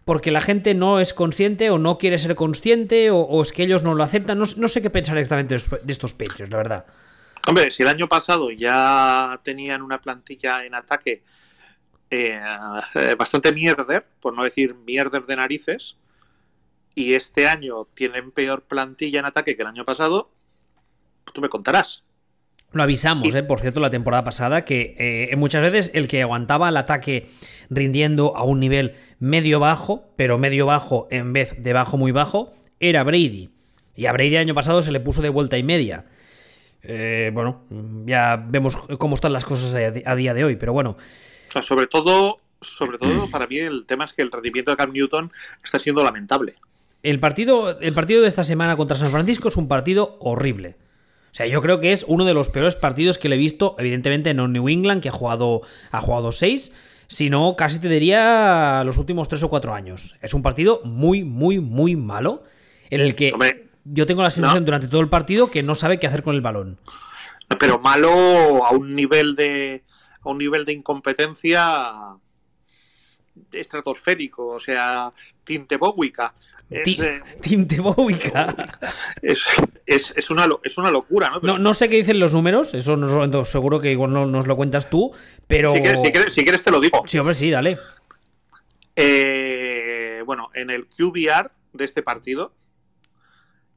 [0.04, 3.82] porque la gente no es consciente o no quiere ser consciente o, es que ellos
[3.82, 4.38] no lo aceptan.
[4.38, 6.84] No, no sé qué pensar exactamente de estos Patriots, la verdad.
[7.46, 11.22] Hombre, si el año pasado ya tenían una plantilla en ataque
[12.14, 15.98] eh, bastante mierder, por no decir mierder de narices,
[16.94, 20.30] y este año tienen peor plantilla en ataque que el año pasado,
[21.24, 22.04] pues tú me contarás.
[22.72, 26.68] Lo avisamos, eh, por cierto, la temporada pasada, que eh, muchas veces el que aguantaba
[26.68, 27.30] el ataque
[27.70, 33.50] rindiendo a un nivel medio-bajo, pero medio-bajo en vez de bajo muy bajo, era Brady.
[33.94, 36.06] Y a Brady el año pasado se le puso de vuelta y media.
[36.82, 37.64] Eh, bueno,
[38.06, 39.74] ya vemos cómo están las cosas
[40.04, 40.96] a día de hoy, pero bueno.
[41.62, 45.32] Sobre todo, sobre todo para mí el tema es que el rendimiento de Cam Newton
[45.62, 46.56] está siendo lamentable.
[47.02, 50.76] El partido, el partido de esta semana contra San Francisco es un partido horrible.
[51.34, 53.74] O sea, yo creo que es uno de los peores partidos que le he visto,
[53.78, 56.72] evidentemente no New England, que ha jugado, ha jugado seis,
[57.08, 60.16] sino casi te diría los últimos tres o cuatro años.
[60.22, 62.44] Es un partido muy, muy, muy malo,
[62.88, 63.32] en el que
[63.84, 66.40] yo tengo la sensación durante todo el partido que no sabe qué hacer con el
[66.40, 66.78] balón.
[67.58, 69.83] Pero malo a un nivel de
[70.24, 72.16] a un nivel de incompetencia
[73.52, 75.12] estratosférico, o sea,
[75.44, 76.34] tinte bóbica.
[77.40, 78.54] Tinte bóbica.
[79.22, 79.44] Es,
[79.86, 81.58] es, una, es una locura, ¿no?
[81.58, 81.74] ¿no?
[81.74, 85.12] sé qué dicen los números, eso no, seguro que igual no nos lo cuentas tú,
[85.46, 85.74] pero...
[85.74, 87.02] Si quieres, te lo digo.
[87.06, 87.78] Sí, hombre, sí, dale.
[88.96, 92.54] Eh, bueno, en el QBR de este partido,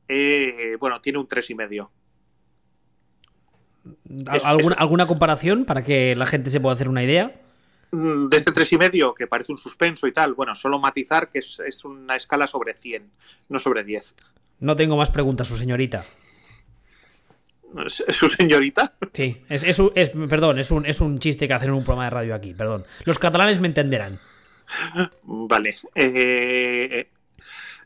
[0.08, 1.90] eh, bueno, tiene un 3,5.
[4.28, 7.42] ¿Alguna, ¿Alguna comparación para que la gente se pueda hacer una idea?
[7.92, 11.30] Mm, de este tres y medio, que parece un suspenso y tal, bueno, solo matizar
[11.30, 13.10] que es, una escala sobre 100,
[13.50, 14.16] no sobre 10.
[14.60, 16.04] No tengo más preguntas, su señorita.
[17.86, 18.94] ¿Es, su señorita?
[19.14, 22.10] Sí, es, es, perdón, es un, es un chiste que hacen en un programa de
[22.10, 22.84] radio aquí, perdón.
[23.06, 24.20] Los catalanes me entenderán.
[25.24, 25.76] Vale.
[25.96, 27.10] Eh,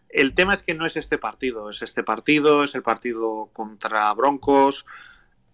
[0.09, 4.11] el tema es que no es este partido, es este partido, es el partido contra
[4.13, 4.85] Broncos,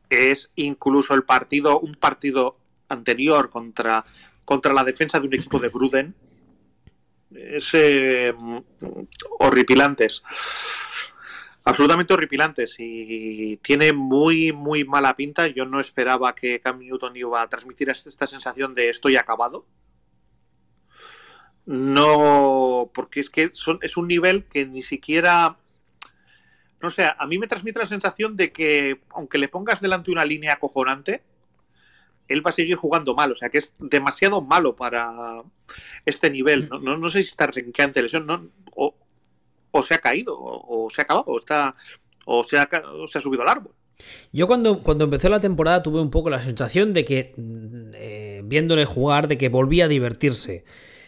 [0.10, 2.58] es incluso el partido, un partido
[2.90, 4.04] anterior contra,
[4.46, 6.16] contra la defensa de un equipo de Bruden.
[7.32, 8.34] Es eh,
[9.40, 10.24] horripilantes.
[11.64, 15.48] Absolutamente horripilantes y tiene muy, muy mala pinta.
[15.48, 19.66] Yo no esperaba que Cam Newton iba a transmitir esta sensación de estoy acabado.
[21.66, 25.58] No, porque es que son, es un nivel que ni siquiera
[26.82, 30.26] no sé, a mí me transmite la sensación de que aunque le pongas delante una
[30.26, 31.24] línea acojonante,
[32.28, 33.32] él va a seguir jugando mal.
[33.32, 35.42] O sea, que es demasiado malo para
[36.06, 36.70] este nivel.
[36.82, 38.50] No, sé si está renqueante lesión, ¿no?
[38.76, 41.76] o, se ha caído, o, se ha acabado, o, está,
[42.26, 42.68] o, se ha,
[43.08, 43.74] se ha subido al árbol.
[44.32, 48.42] Yo cuando, cuando empezó la temporada tuve un poco la sensación de que, mm, eh,
[48.44, 50.66] viéndole jugar, de que volvía a divertirse.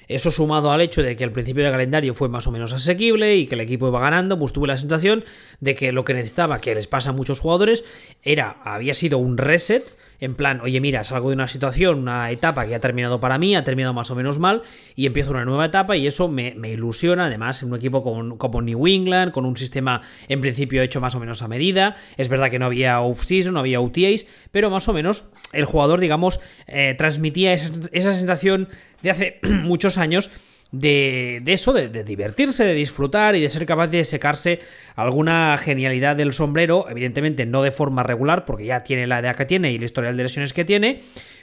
[0.09, 3.35] Eso sumado al hecho de que al principio del calendario fue más o menos asequible
[3.35, 5.23] y que el equipo iba ganando, pues tuve la sensación
[5.59, 7.85] de que lo que necesitaba, que les pasa a muchos jugadores,
[8.23, 12.65] era, había sido un reset en plan, oye, mira, salgo de una situación, una etapa
[12.65, 14.62] que ha terminado para mí, ha terminado más o menos mal,
[14.95, 18.62] y empiezo una nueva etapa, y eso me, ilusiona, además, en un equipo como, como,
[18.62, 21.95] New England, con un sistema en principio hecho más o menos a medida.
[22.17, 25.99] Es verdad que no había off-season, no había OTAs, pero más o menos el jugador,
[25.99, 28.69] digamos, eh, transmitía esa sensación
[29.01, 30.29] de hace muchos años
[30.71, 34.60] de, eso, de, divertirse, de disfrutar y de ser capaz de secarse
[34.95, 39.45] alguna genialidad del sombrero, evidentemente no de forma regular, porque ya tiene la edad que
[39.45, 41.01] tiene y el historial de lesiones que tiene,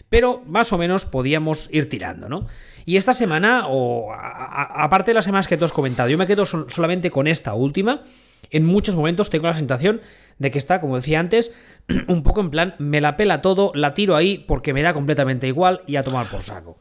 [0.09, 2.47] pero más o menos podíamos ir tirando, ¿no?
[2.85, 6.47] Y esta semana, o aparte de las semanas que tú has comentado, yo me quedo
[6.47, 8.05] solamente con esta última.
[8.51, 10.01] En muchos momentos tengo la sensación
[10.39, 11.53] de que está, como decía antes,
[12.07, 15.49] un poco en plan, me la pela todo, la tiro ahí porque me da completamente
[15.49, 16.79] igual y a tomar por saco.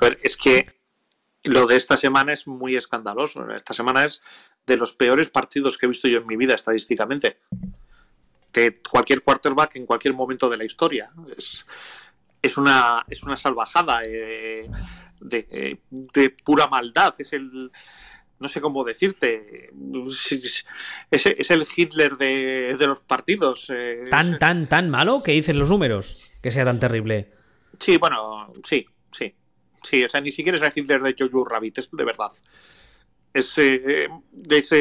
[0.00, 0.79] A ver, es que
[1.44, 3.48] lo de esta semana es muy escandaloso.
[3.50, 4.22] Esta semana es
[4.66, 7.38] de los peores partidos que he visto yo en mi vida estadísticamente.
[8.52, 11.10] Que cualquier quarterback en cualquier momento de la historia.
[11.36, 11.66] Es,
[12.42, 14.68] es, una, es una salvajada eh,
[15.20, 17.14] de, de, pura maldad.
[17.18, 17.70] Es el.
[18.38, 19.70] No sé cómo decirte.
[21.10, 23.66] Es, es el Hitler de, de los partidos.
[23.68, 26.22] Eh, ¿Tan, tan, tan malo que dicen los números?
[26.42, 27.32] Que sea tan terrible.
[27.78, 28.86] Sí, bueno, sí,
[29.82, 30.04] sí.
[30.04, 32.32] O sea, ni siquiera es el Hitler de Jojo Rabbit, es de verdad.
[33.32, 34.08] Es eh,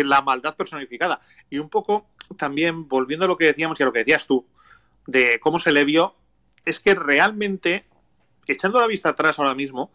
[0.03, 1.21] la maldad personificada.
[1.49, 4.45] Y un poco también, volviendo a lo que decíamos y a lo que decías tú,
[5.05, 6.15] de cómo se le vio,
[6.65, 7.85] es que realmente,
[8.47, 9.91] echando la vista atrás ahora mismo,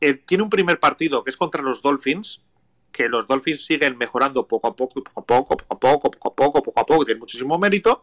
[0.00, 2.42] eh, tiene un primer partido que es contra los Dolphins,
[2.90, 6.28] que los Dolphins siguen mejorando poco a poco, poco a poco, poco a poco, poco
[6.28, 8.02] a poco, poco a poco, tiene muchísimo mérito,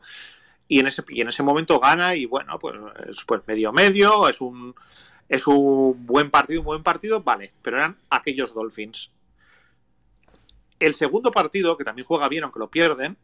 [0.68, 2.80] y en ese, en ese momento gana y bueno, pues,
[3.26, 4.76] pues medio medio, es un
[5.30, 9.12] es un buen partido, un buen partido, vale, pero eran aquellos Dolphins.
[10.80, 13.18] El segundo partido, que también juega bien, aunque lo pierden,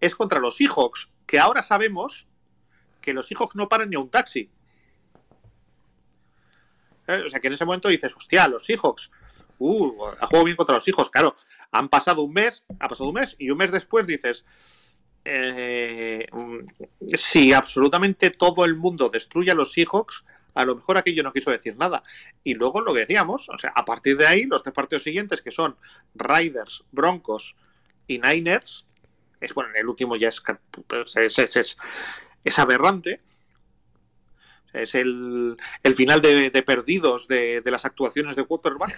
[0.00, 2.28] es contra los Seahawks, que ahora sabemos
[3.00, 4.48] que los Seahawks no paran ni a un taxi.
[7.08, 9.10] Eh, o sea, que en ese momento dices, hostia, los Seahawks,
[9.58, 11.34] uh, ha jugado bien contra los Seahawks, claro,
[11.72, 14.44] han pasado un mes, ha pasado un mes, y un mes después dices,
[15.24, 16.26] eh,
[17.14, 21.50] si absolutamente todo el mundo destruye a los Seahawks, a lo mejor aquello no quiso
[21.50, 22.02] decir nada.
[22.42, 25.42] Y luego lo que decíamos, o sea, a partir de ahí, los tres partidos siguientes,
[25.42, 25.76] que son
[26.14, 27.56] Riders, Broncos
[28.06, 28.86] y Niners,
[29.40, 30.42] es bueno, en el último ya es,
[32.44, 33.20] es, aberrante.
[34.72, 35.56] Es el,
[35.94, 38.94] final de, perdidos de, las actuaciones de quarterback.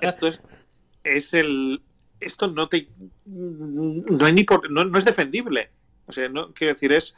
[0.02, 0.40] Esto es,
[1.04, 1.82] es el,
[2.18, 2.88] esto no te
[3.26, 5.70] no hay ni por, no, no es defendible.
[6.06, 7.14] O sea, no quiero decir es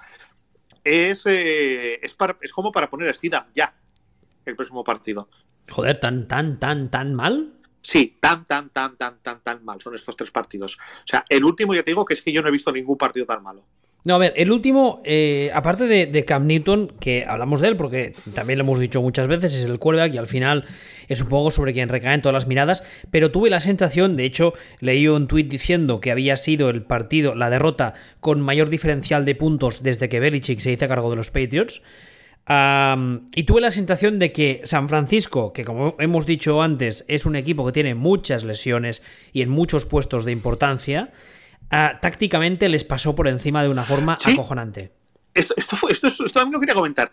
[0.89, 3.75] es eh, es, para, es como para poner a Stidham ya
[4.45, 5.29] el próximo partido.
[5.69, 7.55] Joder, tan tan tan tan mal.
[7.81, 10.77] Sí, tan, tan, tan, tan, tan, tan mal son estos tres partidos.
[10.77, 12.99] O sea, el último ya te digo que es que yo no he visto ningún
[12.99, 13.65] partido tan malo.
[14.05, 17.77] No, a ver, el último, eh, aparte de, de, Cam Newton, que hablamos de él
[17.77, 20.65] porque también lo hemos dicho muchas veces, es el quarterback y al final
[21.09, 24.55] es un poco sobre quien recaen todas las miradas, pero tuve la sensación, de hecho,
[24.81, 29.35] leí un tuit diciendo que había sido el partido, la derrota con mayor diferencial de
[29.35, 31.83] puntos desde que Belichick se hizo cargo de los Patriots.
[32.49, 37.37] Y tuve la sensación de que San Francisco, que como hemos dicho antes, es un
[37.37, 39.03] equipo que tiene muchas lesiones
[39.35, 41.11] y en muchos puestos de importancia,
[41.73, 44.33] uh, tácticamente les pasó por encima de una forma ¿Sí?
[44.33, 44.93] acojonante.
[45.35, 47.11] Esto, esto, fue, esto, esto, también lo quería comentar.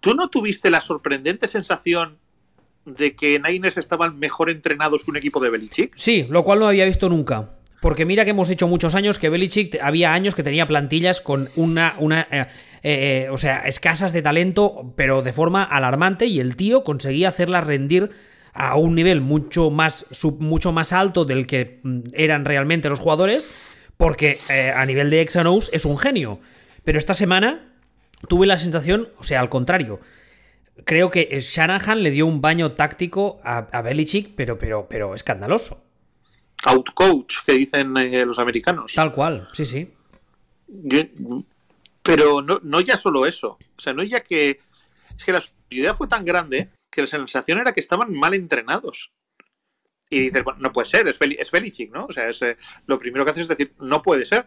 [0.00, 2.18] ¿Tú no tuviste la sorprendente sensación
[2.84, 5.94] de que Niners estaban mejor entrenados que un equipo de Belichick?
[5.96, 7.50] Sí, lo cual no había visto nunca.
[7.80, 11.48] Porque mira que hemos dicho muchos años que Belichick había años que tenía plantillas con
[11.56, 12.46] una, una eh,
[12.88, 17.66] eh, o sea, escasas de talento, pero de forma alarmante, y el tío conseguía hacerlas
[17.66, 18.10] rendir
[18.54, 23.00] a un nivel mucho más, sub, mucho más alto del que mm, eran realmente los
[23.00, 23.50] jugadores,
[23.96, 26.40] porque eh, a nivel de Exanos es un genio.
[26.84, 27.72] Pero esta semana
[28.28, 30.00] tuve la sensación, o sea, al contrario.
[30.84, 35.86] Creo que Shanahan le dio un baño táctico a, a Belichick, pero, pero, pero escandaloso
[36.64, 38.92] outcoach que dicen eh, los americanos.
[38.94, 39.92] Tal cual, sí, sí.
[40.66, 41.00] Yo,
[42.02, 43.58] pero no, no, ya solo eso.
[43.76, 44.60] O sea, no ya que.
[45.16, 49.12] Es que la idea fue tan grande que la sensación era que estaban mal entrenados.
[50.08, 52.06] Y dices, bueno, no puede ser, es, es Belichick, ¿no?
[52.06, 54.46] O sea, es, eh, lo primero que haces es decir, no puede ser.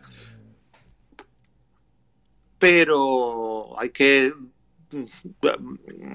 [2.57, 4.33] Pero hay que.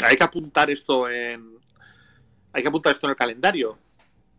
[0.05, 1.59] Hay que apuntar esto en.
[2.53, 3.79] Hay que apuntar esto en el calendario.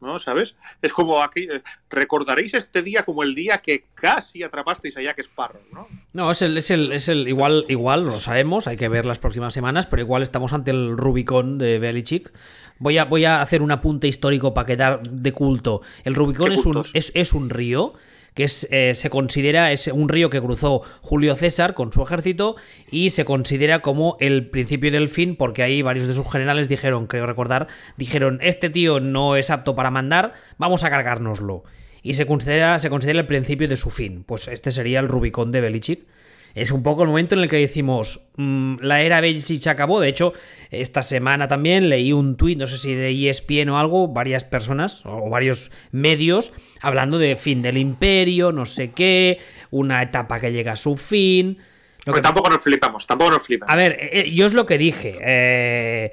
[0.05, 0.19] ¿No?
[0.19, 0.55] ¿Sabes?
[0.81, 1.47] Es como aquí,
[1.89, 5.87] recordaréis este día como el día que casi atrapasteis a Jack Sparrow, ¿no?
[6.13, 9.19] No, es el, es el, es el igual, igual, lo sabemos, hay que ver las
[9.19, 12.31] próximas semanas, pero igual estamos ante el Rubicon de Belichick.
[12.77, 15.81] Voy a, voy a hacer un apunte histórico para quedar de culto.
[16.03, 17.93] El Rubicon es un, es, es un río
[18.35, 22.55] que eh, se considera es un río que cruzó Julio César con su ejército
[22.91, 27.07] y se considera como el principio del fin porque ahí varios de sus generales dijeron,
[27.07, 27.67] creo recordar,
[27.97, 31.63] dijeron, este tío no es apto para mandar, vamos a cargárnoslo.
[32.03, 34.23] Y se considera, se considera el principio de su fin.
[34.23, 36.05] Pues este sería el Rubicón de Belichick
[36.55, 39.99] es un poco el momento en el que decimos, mmm, la era Belichick acabó.
[39.99, 40.31] De hecho,
[40.71, 45.05] esta semana también leí un tuit, no sé si de ESPN o algo, varias personas
[45.05, 49.39] o varios medios hablando de fin del imperio, no sé qué,
[49.69, 51.57] una etapa que llega a su fin.
[52.05, 53.73] Lo que tampoco nos flipamos, tampoco nos flipamos.
[53.73, 55.17] A ver, eh, yo es lo que dije.
[55.19, 56.11] Eh,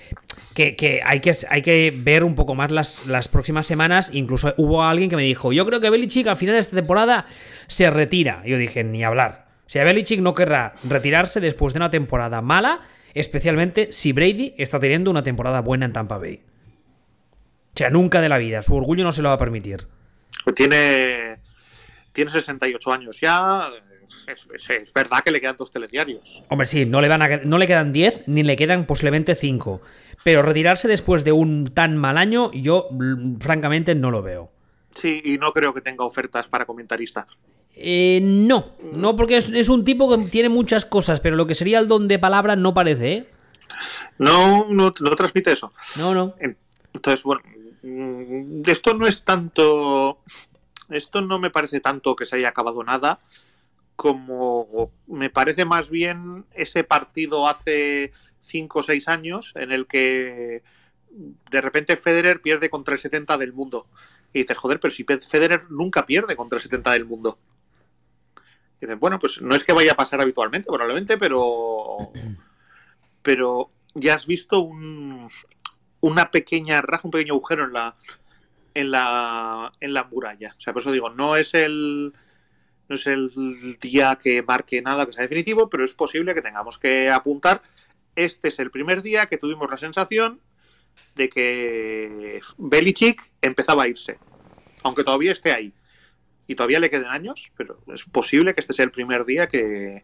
[0.54, 4.10] que, que, hay que hay que ver un poco más las, las, próximas semanas.
[4.12, 7.26] Incluso hubo alguien que me dijo: Yo creo que Belichick al final de esta temporada
[7.68, 8.42] se retira.
[8.44, 9.51] Yo dije: Ni hablar.
[9.72, 12.82] Sea, Belichick no querrá retirarse después de una temporada mala,
[13.14, 16.42] especialmente si Brady está teniendo una temporada buena en Tampa Bay.
[17.68, 18.62] O sea, nunca de la vida.
[18.62, 19.86] Su orgullo no se lo va a permitir.
[20.54, 21.38] Tiene,
[22.12, 23.70] tiene 68 años ya.
[24.28, 26.44] Es, es, es, verdad que le quedan dos telediarios.
[26.50, 29.80] Hombre, sí, no le, van a, no le quedan 10 ni le quedan posiblemente 5.
[30.22, 32.90] Pero retirarse después de un tan mal año, yo
[33.40, 34.52] francamente no lo veo.
[35.00, 37.26] Sí, y no creo que tenga ofertas para comentarista.
[37.74, 41.54] Eh, no, no porque es, es, un tipo que tiene muchas cosas, pero lo que
[41.54, 43.30] sería el don de palabra no parece, ¿eh?
[44.18, 45.72] No, no, no transmite eso.
[45.96, 46.34] No, no.
[46.92, 47.42] Entonces, bueno,
[48.66, 50.18] esto no es tanto.
[50.90, 53.20] Esto no me parece tanto que se haya acabado nada,
[53.96, 60.62] como me parece más bien ese partido hace 5 o 6 años en el que
[61.50, 63.86] de repente Federer pierde contra el 70 del mundo.
[64.34, 67.38] Y dices, joder, pero si Federer nunca pierde contra el 70 del mundo.
[68.82, 72.10] Dicen, bueno, pues no es que vaya a pasar habitualmente, probablemente, pero.
[73.24, 75.30] Pero ya has visto un,
[76.00, 77.96] una pequeña raja, un pequeño agujero en la.
[78.74, 80.56] En la, en la muralla.
[80.58, 82.12] O sea, por eso digo, no es el.
[82.88, 83.30] No es el
[83.80, 87.62] día que marque nada que sea definitivo, pero es posible que tengamos que apuntar.
[88.16, 90.40] Este es el primer día que tuvimos la sensación
[91.14, 94.18] de que Belichick empezaba a irse,
[94.82, 95.72] aunque todavía esté ahí
[96.46, 100.02] y todavía le queden años, pero es posible que este sea el primer día que,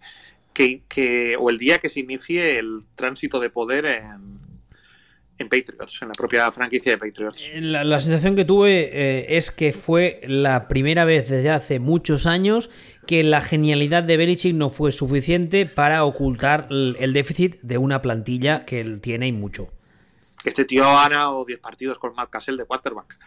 [0.52, 4.38] que, que o el día que se inicie el tránsito de poder en,
[5.38, 7.50] en Patriots, en la propia franquicia de Patriots.
[7.54, 12.26] La, la sensación que tuve eh, es que fue la primera vez desde hace muchos
[12.26, 12.70] años
[13.06, 18.02] que la genialidad de Belichick no fue suficiente para ocultar el, el déficit de una
[18.02, 19.70] plantilla que él tiene y mucho.
[20.44, 23.18] Este tío ha ganado 10 partidos con Matt Cassell de quarterback.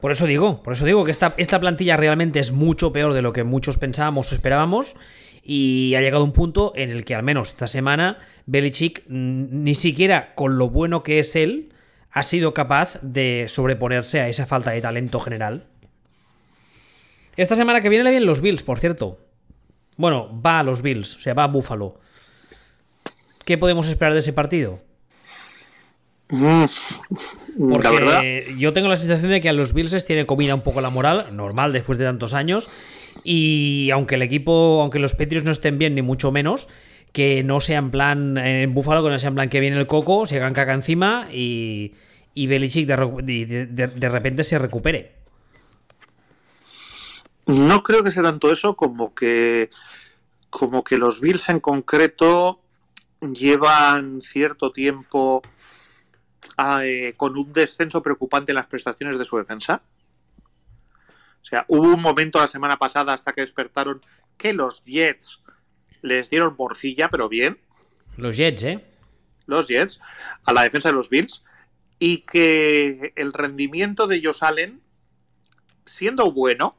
[0.00, 3.22] Por eso digo, por eso digo que esta, esta plantilla realmente es mucho peor de
[3.22, 4.96] lo que muchos pensábamos o esperábamos.
[5.42, 10.34] Y ha llegado un punto en el que al menos esta semana Belichick ni siquiera
[10.34, 11.72] con lo bueno que es él
[12.10, 15.66] ha sido capaz de sobreponerse a esa falta de talento general.
[17.36, 19.18] Esta semana que viene le vienen los Bills, por cierto.
[19.96, 22.00] Bueno, va a los Bills, o sea, va a Buffalo.
[23.44, 24.80] ¿Qué podemos esperar de ese partido?
[26.28, 26.64] Mm,
[27.72, 30.80] Porque yo tengo la sensación de que a los Bills les tiene comida un poco
[30.80, 32.68] la moral, normal después de tantos años.
[33.22, 36.68] Y aunque el equipo, aunque los Patriots no estén bien, ni mucho menos,
[37.12, 39.86] que no sea en plan en Búfalo, que no sea en plan que viene el
[39.86, 41.94] coco, se hagan caca encima y,
[42.34, 45.14] y Belichick de, de, repente se recupere.
[47.46, 49.70] No creo que sea tanto eso como que
[50.50, 52.60] como que los Bills en concreto
[53.20, 55.42] llevan cierto tiempo
[56.82, 59.82] eh, con un descenso preocupante en las prestaciones de su defensa.
[61.42, 64.00] O sea, hubo un momento la semana pasada hasta que despertaron
[64.36, 65.42] que los Jets
[66.02, 67.58] les dieron morcilla, pero bien.
[68.16, 68.84] Los Jets, ¿eh?
[69.46, 70.00] Los Jets,
[70.44, 71.44] a la defensa de los Bills.
[71.98, 74.82] Y que el rendimiento de ellos Allen,
[75.86, 76.76] siendo bueno,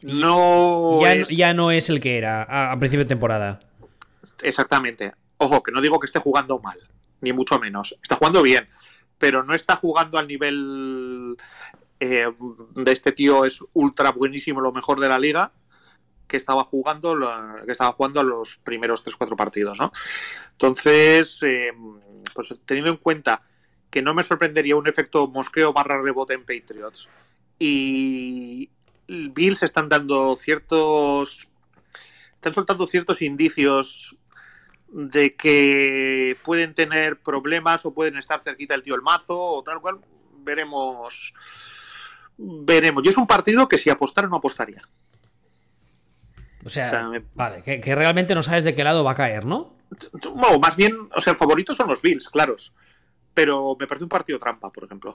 [0.00, 3.60] no ya, ya, no es el que era a, a principio de temporada.
[4.42, 5.12] Exactamente.
[5.36, 6.78] Ojo, que no digo que esté jugando mal,
[7.20, 7.98] ni mucho menos.
[8.02, 8.68] Está jugando bien,
[9.18, 11.36] pero no está jugando al nivel
[12.00, 12.26] eh,
[12.74, 15.52] de este tío es ultra buenísimo, lo mejor de la liga,
[16.28, 17.16] que estaba jugando
[17.64, 19.92] que estaba jugando los primeros 3-4 partidos, ¿no?
[20.52, 21.72] Entonces, eh,
[22.34, 23.40] pues teniendo en cuenta
[23.90, 27.08] que no me sorprendería un efecto mosqueo barra rebote en Patriots
[27.58, 28.70] y
[29.08, 31.48] Bills están dando ciertos
[32.34, 34.17] están soltando ciertos indicios
[34.90, 39.80] de que pueden tener problemas o pueden estar cerquita el tío el mazo o tal
[39.80, 39.98] cual
[40.38, 41.34] veremos
[42.38, 44.82] veremos yo es un partido que si apostara no apostaría
[46.64, 49.74] o sea, vale, que, realmente no sabes de qué lado va a caer, ¿no?
[50.34, 52.74] No, más bien, o sea, el favorito son los Bills, claros.
[53.32, 55.14] Pero me parece un partido trampa, por ejemplo.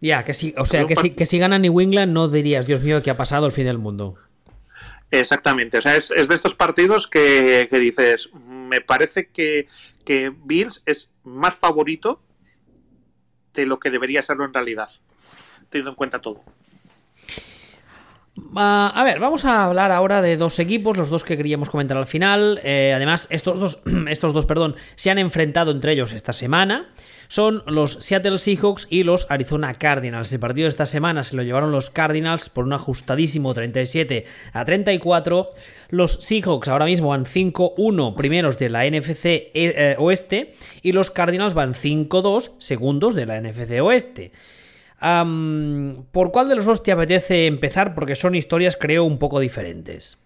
[0.00, 2.82] Ya, que sí, o sea, que si, que si gana New England no dirías, Dios
[2.82, 4.16] mío, que ha pasado el fin del mundo.
[5.10, 9.66] Exactamente, o sea, es, de estos partidos que, dices, me parece que,
[10.04, 12.22] que Bills es más favorito
[13.54, 14.90] de lo que debería serlo en realidad,
[15.70, 16.42] teniendo en cuenta todo.
[18.54, 21.96] Ah, a ver, vamos a hablar ahora de dos equipos, los dos que queríamos comentar
[21.96, 22.60] al final.
[22.64, 26.88] Eh, además, estos dos, estos dos, perdón, se han enfrentado entre ellos esta semana.
[27.28, 30.32] Son los Seattle Seahawks y los Arizona Cardinals.
[30.32, 34.64] El partido de esta semana se lo llevaron los Cardinals por un ajustadísimo 37 a
[34.64, 35.50] 34.
[35.90, 41.10] Los Seahawks ahora mismo van 5-1 primeros de la NFC eh, eh, Oeste y los
[41.10, 44.32] Cardinals van 5-2 segundos de la NFC Oeste.
[45.00, 47.94] ¿Por cuál de los dos te apetece empezar?
[47.94, 50.18] Porque son historias, creo, un poco diferentes.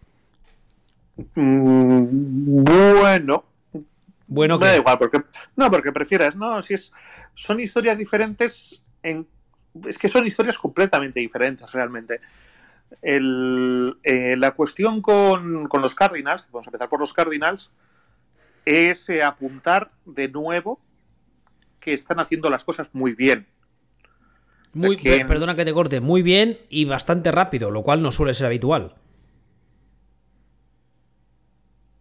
[1.34, 3.44] Mm, bueno.
[4.26, 4.64] Bueno, que...
[4.64, 5.22] da igual, porque,
[5.56, 6.90] no, porque prefieras, no, si es,
[7.34, 9.28] son historias diferentes, en,
[9.86, 12.20] es que son historias completamente diferentes realmente.
[13.02, 17.70] El, eh, la cuestión con, con, los Cardinals, vamos a empezar por los Cardinals,
[18.64, 20.80] es eh, apuntar de nuevo
[21.78, 23.46] que están haciendo las cosas muy bien.
[24.74, 28.46] Muy, Perdona que te corte, muy bien y bastante rápido, lo cual no suele ser
[28.46, 28.94] habitual.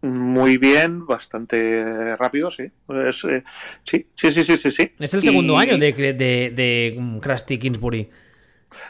[0.02, 2.64] Muy bien, bastante rápido, sí.
[2.64, 7.58] Eh, sí, sí, sí, sí, sí, Es el segundo año de, de, de, mm, Krusty
[7.58, 8.10] Kingsbury.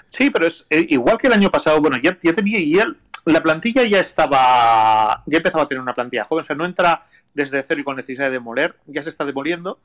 [0.09, 2.79] Sí, pero es eh, igual que el año pasado, bueno, ya, ya tenía, y
[3.27, 7.05] la plantilla ya estaba, ya empezaba a tener una plantilla joven, o sea, no entra
[7.35, 9.81] desde cero y con necesidad de demoler, ya se está demoliendo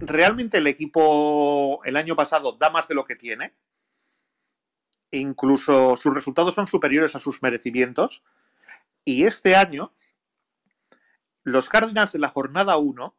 [0.00, 3.54] realmente el equipo el año pasado da más de lo que tiene.
[5.10, 8.22] Incluso sus resultados son superiores a sus merecimientos.
[9.04, 9.92] Y este año,
[11.44, 13.14] los Cardinals de la jornada 1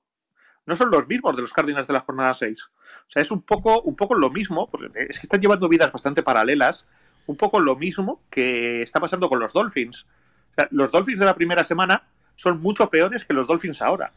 [0.66, 2.64] no son los mismos de los Cardinals de la jornada 6.
[2.64, 5.94] O sea, es un poco, un poco lo mismo, porque es que están llevando vidas
[5.94, 6.86] bastante paralelas,
[7.26, 10.06] un poco lo mismo que está pasando con los Dolphins.
[10.72, 14.12] los Dolphins de la primera semana son mucho peores que los Dolphins ahora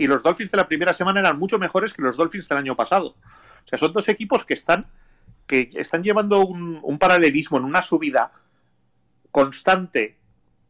[0.00, 2.74] y los Dolphins de la primera semana eran mucho mejores que los Dolphins del año
[2.74, 3.08] pasado.
[3.08, 4.86] O sea, son dos equipos que están,
[5.46, 8.32] que están llevando un, paralelismo en una subida
[9.30, 10.16] constante,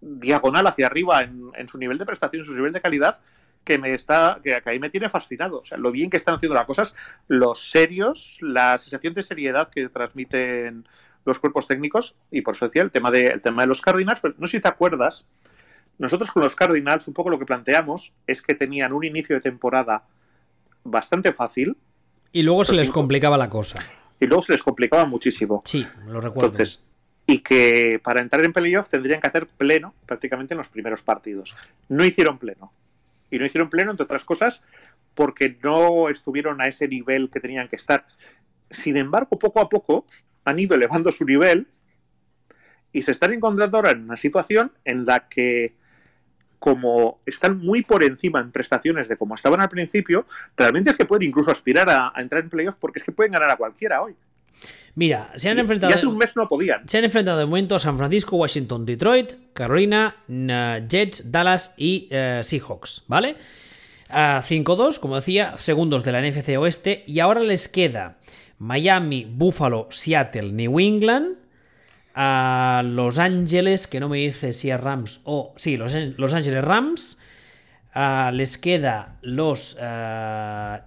[0.00, 3.22] diagonal hacia arriba en, su nivel de prestación, en su nivel de calidad,
[3.62, 5.60] que me está, que, ahí me tiene fascinado.
[5.60, 6.96] O sea, lo bien que están haciendo las cosas,
[7.28, 10.88] los serios, la sensación de seriedad que transmiten
[11.24, 14.34] los cuerpos técnicos, y por eso el tema de, el tema de los Cardinals, pero
[14.38, 15.28] no sé si te acuerdas
[16.00, 19.42] nosotros con los Cardinals un poco lo que planteamos es que tenían un inicio de
[19.42, 20.04] temporada
[20.82, 21.76] bastante fácil
[22.32, 23.78] Y luego se les complicaba la cosa.
[24.18, 25.62] Y luego se les complicaba muchísimo.
[25.66, 26.46] Sí, lo recuerdo.
[26.48, 26.82] Entonces,
[27.26, 31.54] y que para entrar en playoff tendrían que hacer pleno prácticamente en los primeros partidos.
[31.90, 32.72] No hicieron pleno.
[33.30, 34.62] Y no hicieron pleno, entre otras cosas,
[35.14, 38.06] porque no estuvieron a ese nivel que tenían que estar.
[38.70, 40.06] Sin embargo, poco a poco
[40.46, 41.68] han ido elevando su nivel
[42.90, 45.74] y se están encontrando ahora en una situación en la que,
[46.60, 51.06] como están muy por encima en prestaciones de como estaban al principio, realmente es que
[51.06, 54.00] pueden incluso aspirar a, a entrar en playoff porque es que pueden ganar a cualquiera
[54.02, 54.14] hoy.
[54.94, 55.92] Mira, se han enfrentado.
[55.92, 56.88] Y hace un mes no podían.
[56.88, 60.16] Se han enfrentado de momento a San Francisco, Washington, Detroit, Carolina,
[60.88, 63.36] Jets, Dallas y uh, Seahawks, ¿vale?
[64.10, 67.04] Uh, 5-2, como decía, segundos de la NFC Oeste.
[67.06, 68.18] Y ahora les queda
[68.58, 71.36] Miami, Buffalo, Seattle, New England.
[72.22, 75.54] A Los Ángeles, que no me dice si es Rams o.
[75.56, 77.18] Sí, Los, los Ángeles Rams.
[77.94, 79.76] Uh, les queda los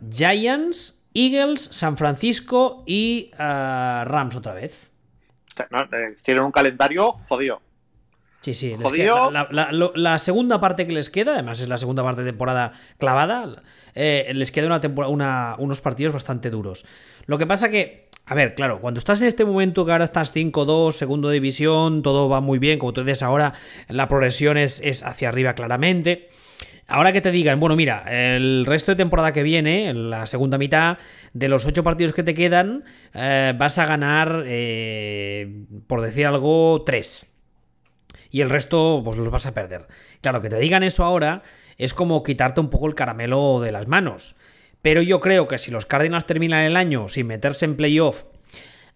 [0.09, 4.91] Giants Eagles, San Francisco y uh, Rams otra vez.
[5.69, 7.61] No, eh, tienen un calendario jodido.
[8.41, 8.75] Sí, sí.
[8.81, 9.31] Jodido.
[9.31, 12.31] La, la, la, la, segunda parte que les queda, además es la segunda parte de
[12.31, 13.63] temporada clavada,
[13.95, 16.85] eh, les queda una una, unos partidos bastante duros.
[17.25, 20.33] Lo que pasa que, a ver, claro, cuando estás en este momento que ahora estás
[20.33, 23.53] 5-2, segundo división, todo va muy bien, como tú dices ahora,
[23.89, 26.29] la progresión es, es hacia arriba claramente.
[26.87, 30.57] Ahora que te digan, bueno, mira, el resto de temporada que viene, en la segunda
[30.57, 30.97] mitad,
[31.33, 36.83] de los ocho partidos que te quedan, eh, vas a ganar, eh, por decir algo,
[36.85, 37.25] tres.
[38.31, 39.87] Y el resto, pues los vas a perder.
[40.21, 41.41] Claro, que te digan eso ahora
[41.77, 44.35] es como quitarte un poco el caramelo de las manos.
[44.83, 48.25] Pero yo creo que si los Cardinals terminan el año sin meterse en playoff,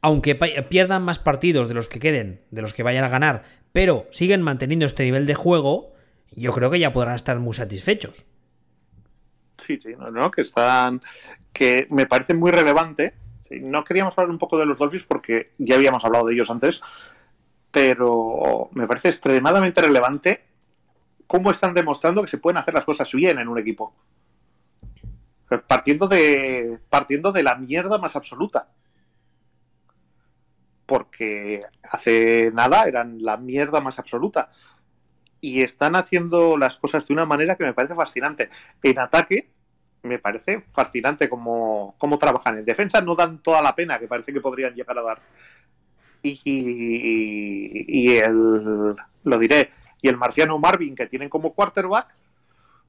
[0.01, 4.05] aunque pierdan más partidos de los que queden, de los que vayan a ganar, pero
[4.11, 5.93] siguen manteniendo este nivel de juego,
[6.31, 8.25] yo creo que ya podrán estar muy satisfechos.
[9.65, 11.01] Sí, sí, no, que están.
[11.53, 13.13] que me parece muy relevante.
[13.49, 16.81] No queríamos hablar un poco de los Dolphins porque ya habíamos hablado de ellos antes,
[17.71, 20.43] pero me parece extremadamente relevante
[21.27, 23.95] cómo están demostrando que se pueden hacer las cosas bien en un equipo.
[25.67, 28.69] Partiendo de, partiendo de la mierda más absoluta.
[30.85, 34.49] Porque hace nada eran la mierda más absoluta
[35.41, 38.49] y están haciendo las cosas de una manera que me parece fascinante.
[38.83, 39.49] En ataque,
[40.03, 42.57] me parece fascinante cómo, cómo trabajan.
[42.57, 45.21] En defensa no dan toda la pena que parece que podrían llegar a dar.
[46.23, 49.69] Y, y, y el, lo diré,
[50.01, 52.07] y el marciano Marvin que tienen como quarterback,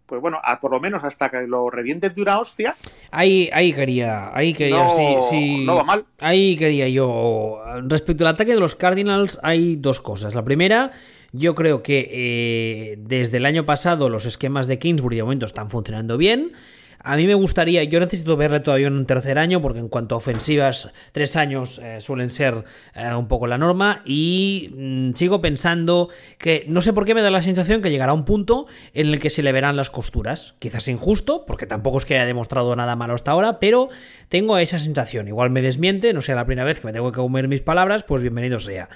[0.08, 2.76] pues bueno, a, por lo menos hasta que lo revienten de una hostia.
[3.10, 5.64] Ahí, ahí quería, ahí quería, no, sí, sí.
[5.66, 6.04] No va mal.
[6.18, 7.60] Ahí quería yo.
[7.82, 10.34] Respecto al ataque de los Cardinals, hay dos cosas.
[10.34, 10.92] La primera,
[11.32, 15.68] yo creo que eh, desde el año pasado los esquemas de Kingsbury de momento están
[15.68, 16.52] funcionando bien.
[17.00, 20.16] A mí me gustaría, yo necesito verle todavía en un tercer año, porque en cuanto
[20.16, 24.02] a ofensivas, tres años eh, suelen ser eh, un poco la norma.
[24.04, 28.12] Y mmm, sigo pensando que no sé por qué me da la sensación que llegará
[28.12, 30.54] un punto en el que se le verán las costuras.
[30.58, 33.90] Quizás injusto, porque tampoco es que haya demostrado nada malo hasta ahora, pero
[34.28, 35.28] tengo esa sensación.
[35.28, 38.02] Igual me desmiente, no sea la primera vez que me tengo que comer mis palabras,
[38.02, 38.88] pues bienvenido sea.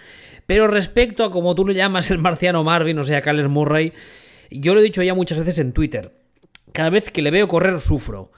[0.47, 3.93] Pero respecto a como tú le llamas el marciano Marvin, o sea, Kyler Murray,
[4.51, 6.22] yo lo he dicho ya muchas veces en Twitter
[6.73, 8.31] cada vez que le veo correr sufro.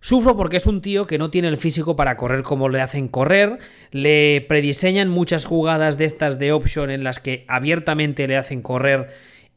[0.00, 3.08] Sufro porque es un tío que no tiene el físico para correr como le hacen
[3.08, 3.58] correr,
[3.92, 9.10] le prediseñan muchas jugadas de estas de option en las que abiertamente le hacen correr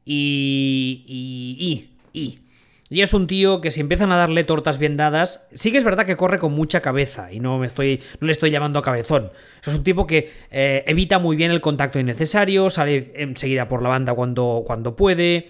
[0.05, 1.03] y...
[1.07, 1.89] y...
[2.13, 2.19] y...
[2.19, 2.39] y.
[2.87, 5.83] Y es un tío que si empiezan a darle tortas bien dadas, sí que es
[5.83, 8.83] verdad que corre con mucha cabeza y no me estoy no le estoy llamando a
[8.83, 9.31] cabezón.
[9.65, 13.89] Es un tipo que eh, evita muy bien el contacto innecesario, sale enseguida por la
[13.89, 15.47] banda cuando, cuando puede,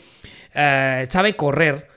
[0.53, 1.87] eh, sabe correr.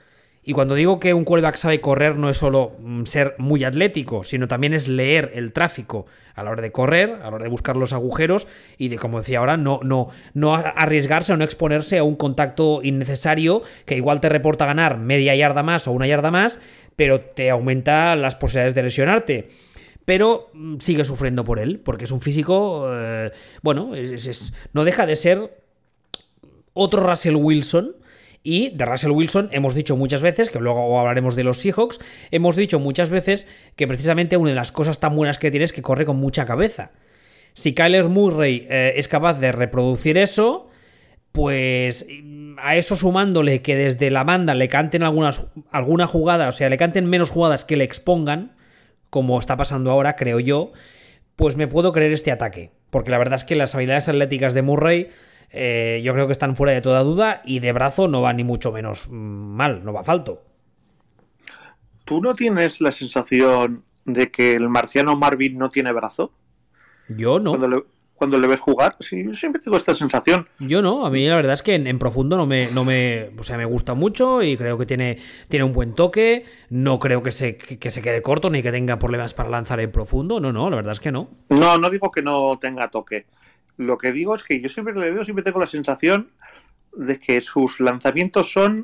[0.43, 4.47] Y cuando digo que un quarterback sabe correr no es solo ser muy atlético, sino
[4.47, 7.75] también es leer el tráfico a la hora de correr, a la hora de buscar
[7.75, 12.03] los agujeros y de, como decía ahora, no, no, no arriesgarse o no exponerse a
[12.03, 16.59] un contacto innecesario que igual te reporta ganar media yarda más o una yarda más,
[16.95, 19.49] pero te aumenta las posibilidades de lesionarte.
[20.05, 23.31] Pero sigue sufriendo por él, porque es un físico, eh,
[23.61, 25.61] bueno, es, no deja de ser
[26.73, 27.95] otro Russell Wilson,
[28.43, 31.99] y de Russell Wilson hemos dicho muchas veces, que luego hablaremos de los Seahawks,
[32.31, 35.73] hemos dicho muchas veces que precisamente una de las cosas tan buenas que tiene es
[35.73, 36.91] que corre con mucha cabeza.
[37.53, 40.69] Si Kyler Murray eh, es capaz de reproducir eso,
[41.31, 42.05] pues
[42.57, 46.77] a eso sumándole que desde la banda le canten algunas, alguna jugada, o sea, le
[46.77, 48.55] canten menos jugadas que le expongan,
[49.09, 50.71] como está pasando ahora, creo yo,
[51.35, 52.71] pues me puedo creer este ataque.
[52.89, 55.09] Porque la verdad es que las habilidades atléticas de Murray
[55.51, 58.43] eh, yo creo que están fuera de toda duda y de brazo no va ni
[58.43, 60.43] mucho menos mal, no va falto.
[62.05, 66.31] ¿Tú no tienes la sensación de que el marciano Marvin no tiene brazo?
[67.07, 67.51] Yo no.
[67.51, 67.83] Cuando le,
[68.19, 70.47] cuando le ves jugar, sí, yo siempre tengo esta sensación.
[70.59, 73.31] Yo no, a mí la verdad es que en, en, profundo no me, no me,
[73.37, 76.45] o sea, me gusta mucho y creo que tiene, tiene un buen toque.
[76.69, 79.91] No creo que se, que se quede corto ni que tenga problemas para lanzar en
[79.91, 80.39] profundo.
[80.39, 81.29] No, no, la verdad es que no.
[81.49, 83.25] No, no digo que no tenga toque.
[83.79, 86.31] Lo que digo es que yo siempre le veo, siempre tengo la sensación
[86.93, 88.83] de que sus lanzamientos son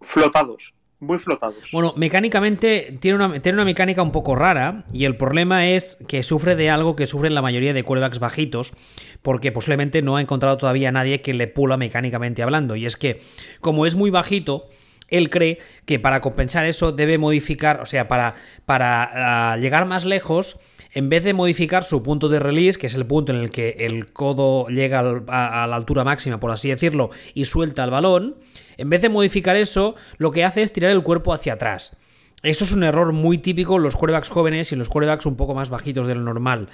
[0.00, 1.70] flotados muy flotados.
[1.70, 6.22] Bueno, mecánicamente tiene una, tiene una mecánica un poco rara y el problema es que
[6.22, 8.72] sufre de algo que sufren la mayoría de quarterbacks bajitos
[9.20, 13.20] porque posiblemente no ha encontrado todavía nadie que le pula mecánicamente hablando y es que
[13.60, 14.70] como es muy bajito
[15.08, 20.06] él cree que para compensar eso debe modificar, o sea, para, para uh, llegar más
[20.06, 20.58] lejos,
[20.94, 23.76] en vez de modificar su punto de release, que es el punto en el que
[23.80, 28.36] el codo llega a, la altura máxima, por así decirlo, y suelta el balón,
[28.76, 31.96] en vez de modificar eso, lo que hace es tirar el cuerpo hacia atrás.
[32.42, 35.36] Esto es un error muy típico en los quarterbacks jóvenes y en los quarterbacks un
[35.36, 36.68] poco más bajitos de lo normal.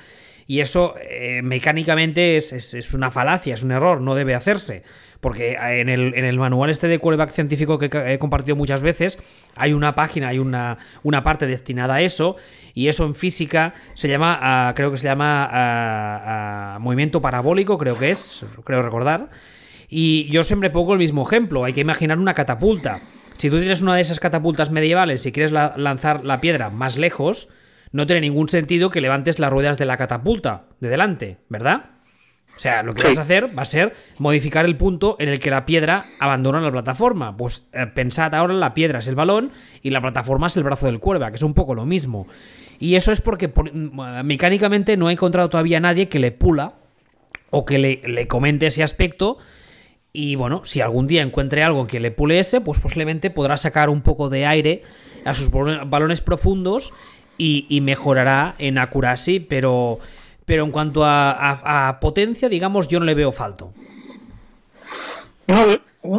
[0.47, 4.83] Y eso eh, mecánicamente es, una falacia, es un error, no debe hacerse.
[5.21, 9.19] Porque en el, en el manual este de quarterback científico que he compartido muchas veces,
[9.55, 12.37] hay una página, hay una, una parte destinada a eso,
[12.73, 17.77] y eso en física se llama, uh, creo que se llama uh, uh, movimiento parabólico,
[17.77, 19.29] creo que es, creo recordar.
[19.91, 23.03] Y yo siempre pongo el mismo ejemplo, hay que imaginar una catapulta.
[23.37, 26.97] Si tú tienes una de esas catapultas medievales y quieres la lanzar la piedra más
[26.97, 27.49] lejos,
[27.93, 32.00] no tiene ningún sentido que levantes las ruedas de la catapulta de delante, ¿verdad?
[32.61, 33.09] O sea, lo que sí.
[33.09, 36.61] vas a hacer va a ser modificar el punto en el que la piedra abandona
[36.61, 37.35] la plataforma.
[37.35, 39.51] Pues eh, pensad ahora, la piedra es el balón
[39.81, 42.27] y la plataforma es el brazo del cuerva, que es un poco lo mismo.
[42.79, 46.75] Y eso es porque por, mecánicamente no he encontrado todavía nadie que le pula
[47.49, 49.39] o que le, le comente ese aspecto
[50.13, 53.89] y bueno, si algún día encuentre algo que le pule ese, pues posiblemente podrá sacar
[53.89, 54.83] un poco de aire
[55.25, 56.93] a sus balones profundos
[57.39, 59.99] y, y mejorará en accuracy, pero,
[60.51, 63.73] pero en cuanto a, potencia, digamos, yo no le veo falto.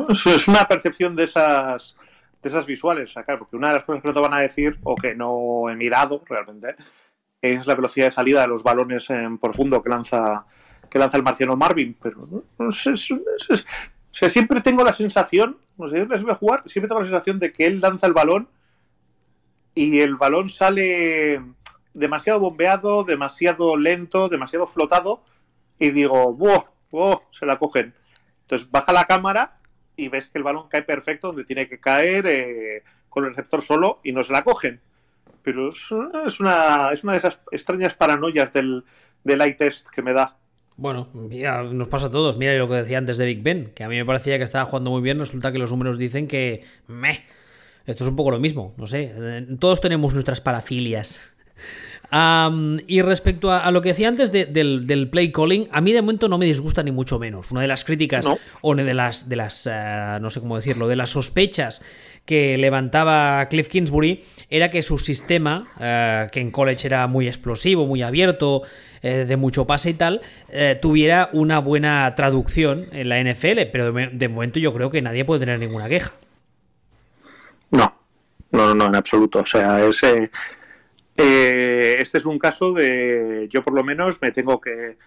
[0.09, 1.97] Es una percepción de esas,
[2.41, 4.79] de esas visuales, sacar, porque una de las cosas que no te van a decir,
[4.83, 6.77] o que no he mirado realmente,
[7.41, 10.45] es la velocidad de salida de los balones en profundo que lanza
[10.89, 12.25] que lanza el marciano Marvin, pero
[12.57, 17.37] no, siempre tengo la sensación, no sé, les voy a jugar, siempre tengo la sensación
[17.37, 18.47] de que él lanza el balón
[19.75, 21.41] y el balón sale
[21.93, 25.23] demasiado bombeado, demasiado lento, demasiado flotado
[25.79, 26.65] y digo, ¡buah!
[26.91, 27.19] ¡buah!
[27.31, 27.93] Se la cogen.
[28.43, 29.59] Entonces baja la cámara
[29.95, 33.61] y ves que el balón cae perfecto donde tiene que caer eh, con el receptor
[33.61, 34.81] solo y no se la cogen.
[35.43, 38.83] Pero es, una, es una de esas extrañas paranoias del,
[39.23, 40.37] del eye test que me da.
[40.77, 42.37] Bueno, ya nos pasa a todos.
[42.37, 44.65] Mira lo que decía antes de Big Ben, que a mí me parecía que estaba
[44.65, 46.63] jugando muy bien, resulta que los números dicen que...
[46.87, 47.23] Meh,
[47.85, 49.45] esto es un poco lo mismo, no sé.
[49.59, 51.19] Todos tenemos nuestras parafilias.
[52.11, 55.79] Um, y respecto a, a, lo que decía antes de, del, del, play calling, a
[55.79, 57.49] mí de momento no me disgusta ni mucho menos.
[57.51, 58.37] Una de las críticas no.
[58.59, 61.81] o de las, de las uh, no sé cómo decirlo, de las sospechas
[62.25, 67.87] que levantaba Cliff Kingsbury era que su sistema, uh, que en college era muy explosivo,
[67.87, 68.63] muy abierto,
[69.03, 73.91] eh, de mucho pase y tal, eh, tuviera una buena traducción en la NFL, pero
[73.91, 76.11] de, de, momento yo creo que nadie puede tener ninguna queja.
[77.71, 77.95] No,
[78.51, 79.39] no, no, en absoluto.
[79.39, 80.31] O sea, ese, eh,
[81.15, 84.97] este es un caso de, yo por lo menos me tengo que,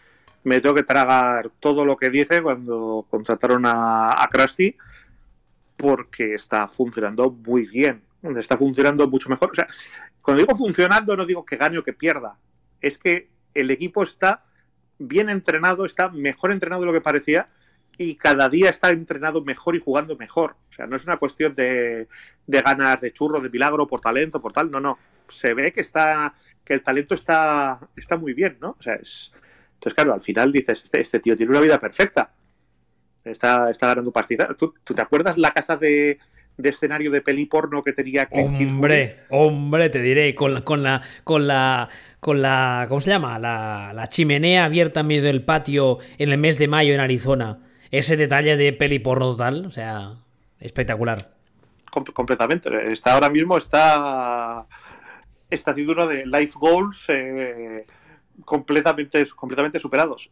[0.44, 4.76] me tengo que tragar todo lo que dije cuando contrataron a, a Krusty,
[5.76, 8.02] porque está funcionando muy bien,
[8.36, 9.50] está funcionando mucho mejor.
[9.50, 9.66] O sea,
[10.22, 12.38] cuando digo funcionando no digo que gane o que pierda,
[12.80, 14.44] es que el equipo está
[14.98, 17.48] bien entrenado, está mejor entrenado de lo que parecía
[17.98, 20.57] y cada día está entrenado mejor y jugando mejor.
[20.70, 22.09] O sea, no es una cuestión de,
[22.46, 24.98] de ganas de churro, de milagro, por talento, por tal, no, no.
[25.29, 28.77] Se ve que está que el talento está, está muy bien, ¿no?
[28.79, 29.33] O sea, es...
[29.75, 32.33] Entonces, claro, al final dices, este, este tío tiene una vida perfecta.
[33.22, 34.57] Está, está ganando pastizas.
[34.57, 36.18] ¿Tú, ¿Tú, te acuerdas la casa de,
[36.57, 39.12] de escenario de peli porno que tenía Cliff Hombre, Kingsbury?
[39.29, 41.89] hombre, te diré, con, con la, con la,
[42.20, 43.39] con la, ¿cómo se llama?
[43.39, 47.61] La, la, chimenea abierta en medio del patio en el mes de mayo en Arizona.
[47.91, 50.14] Ese detalle de peli porno total, o sea,
[50.61, 51.35] espectacular.
[51.91, 52.93] Com completamente.
[52.93, 54.66] Está ahora mismo está,
[55.55, 57.86] está haciendo uno de life goals eh,
[58.44, 60.30] completamente, completamente superados.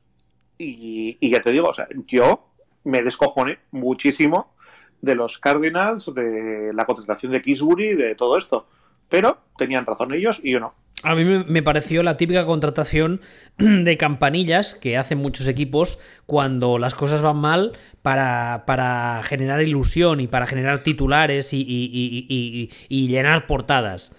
[0.59, 2.49] Y, ya te digo, o sea, yo
[2.85, 4.55] me descojoné muchísimo
[5.01, 8.67] de los Cardinals, de la contratación de Kingsbury, de todo esto.
[9.09, 10.75] Pero tenían razón ellos y yo no.
[11.05, 13.21] A mí me pareció la típica contratación
[13.59, 20.21] de campanillas que hacen muchos equipos cuando las cosas van mal para, para generar ilusión
[20.21, 24.13] y para generar titulares y llenar portadas.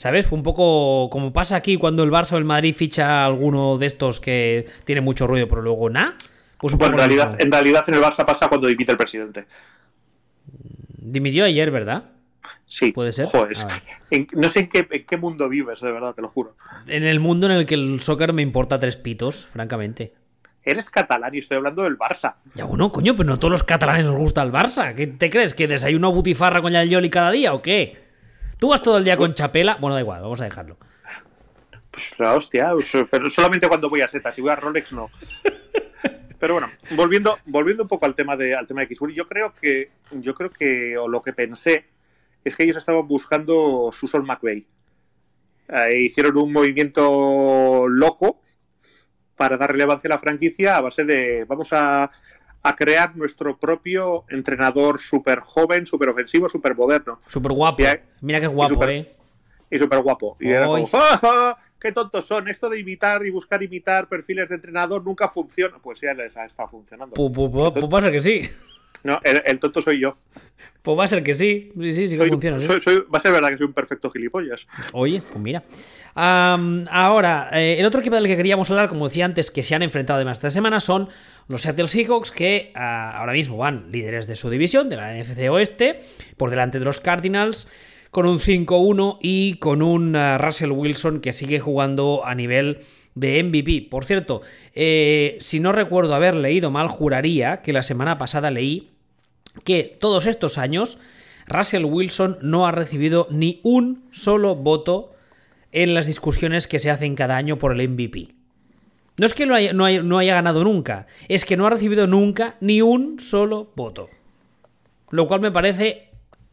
[0.00, 0.26] ¿Sabes?
[0.26, 3.76] Fue un poco como pasa aquí cuando el Barça o el Madrid ficha a alguno
[3.76, 6.16] de estos que tiene mucho ruido, pero luego nada.
[6.56, 9.46] Pues en, realidad, en realidad en el Barça pasa cuando dimite el presidente.
[10.96, 12.12] Dimitió ayer, ¿verdad?
[12.64, 12.92] Sí.
[12.92, 13.26] Puede ser.
[13.34, 13.82] Ah,
[14.32, 16.56] no sé en qué, mundo vives, de verdad, te lo juro.
[16.86, 20.14] En el mundo en el que el soccer me importa tres pitos, francamente.
[20.62, 22.36] Eres catalán y estoy hablando del Barça.
[22.54, 24.94] Ya bueno, coño, pero no todos los catalanes nos gusta el Barça.
[24.94, 25.52] ¿Qué te crees?
[25.52, 28.08] ¿Que desayuno butifarra con el Yoli cada día o qué?
[28.60, 29.78] ¿Tú vas todo el día con chapela?
[29.80, 30.76] Bueno, da igual, vamos a dejarlo.
[31.90, 32.72] Pues la hostia,
[33.10, 34.34] pero solamente cuando voy a setas.
[34.34, 35.10] Si voy a Rolex, no.
[36.38, 39.90] Pero bueno, volviendo, volviendo un poco al tema de, al tema de yo creo que,
[40.12, 41.86] yo creo que, o lo que pensé,
[42.44, 44.66] es que ellos estaban buscando Susan McVeigh.
[45.68, 48.40] Eh, hicieron un movimiento loco
[49.36, 52.10] para dar relevancia a la franquicia a base de vamos a,
[52.76, 57.20] crear nuestro propio entrenador súper joven, súper ofensivo, súper moderno.
[57.26, 57.82] Súper guapo.
[58.20, 59.10] Mira qué guapo, eh.
[59.70, 60.36] Y súper guapo.
[60.40, 60.88] Y era como,
[61.80, 62.48] qué tontos son.
[62.48, 65.78] Esto de imitar y buscar imitar perfiles de entrenador nunca funciona.
[65.80, 67.14] Pues ya les ha estado funcionando.
[67.14, 68.50] Pues va a ser que sí.
[69.02, 70.18] No, el, tonto soy yo.
[70.82, 71.72] Pues va a ser que sí.
[71.78, 72.58] Sí, sí, sí que funciona.
[72.58, 74.66] va a ser verdad que soy un perfecto gilipollas.
[74.92, 75.62] Oye, pues mira.
[76.14, 79.82] ahora, eh, el otro equipo del que queríamos hablar, como decía antes, que se han
[79.82, 81.08] enfrentado además esta semana son
[81.48, 85.50] los Seattle Seahawks, que ah, ahora mismo van líderes de su división, de la NFC
[85.50, 86.02] Oeste,
[86.36, 87.68] por delante de los Cardinals
[88.10, 92.80] con un 5-1 y con un uh, Russell Wilson que sigue jugando a nivel
[93.14, 93.88] de MVP.
[93.90, 94.42] Por cierto,
[94.74, 98.89] eh, si no recuerdo haber leído mal, juraría que la semana pasada leí
[99.64, 100.98] que todos estos años
[101.46, 105.12] Russell Wilson no ha recibido ni un solo voto
[105.72, 108.34] en las discusiones que se hacen cada año por el MVP.
[109.16, 112.56] No es que no haya, no haya ganado nunca, es que no ha recibido nunca
[112.60, 114.08] ni un solo voto.
[115.10, 116.10] Lo cual me parece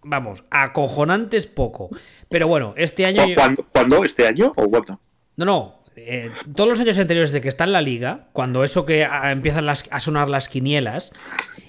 [0.07, 1.89] vamos, acojonante es poco.
[2.29, 3.23] Pero bueno, este año.
[3.71, 4.03] ¿Cuándo?
[4.03, 4.99] ¿Este año o cuándo?
[5.35, 5.76] No, no.
[5.99, 9.67] Eh, todos los años anteriores de que está en la liga, cuando eso que empiezan
[9.67, 11.11] a sonar las quinielas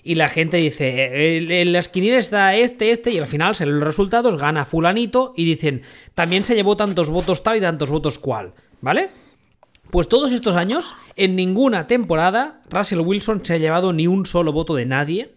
[0.02, 3.80] y la gente dice, eh, en las quinielas está este, este, y al final salen
[3.80, 5.80] los resultados, gana fulanito y dicen,
[6.14, 8.52] también se llevó tantos votos tal y tantos votos cual,
[8.82, 9.08] ¿vale?
[9.90, 14.52] Pues todos estos años, en ninguna temporada, Russell Wilson se ha llevado ni un solo
[14.52, 15.34] voto de nadie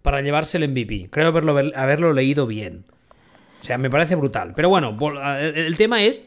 [0.00, 1.08] para llevarse el MVP.
[1.10, 2.86] Creo haberlo, haberlo leído bien.
[3.60, 4.54] O sea, me parece brutal.
[4.56, 4.96] Pero bueno,
[5.36, 6.22] el tema es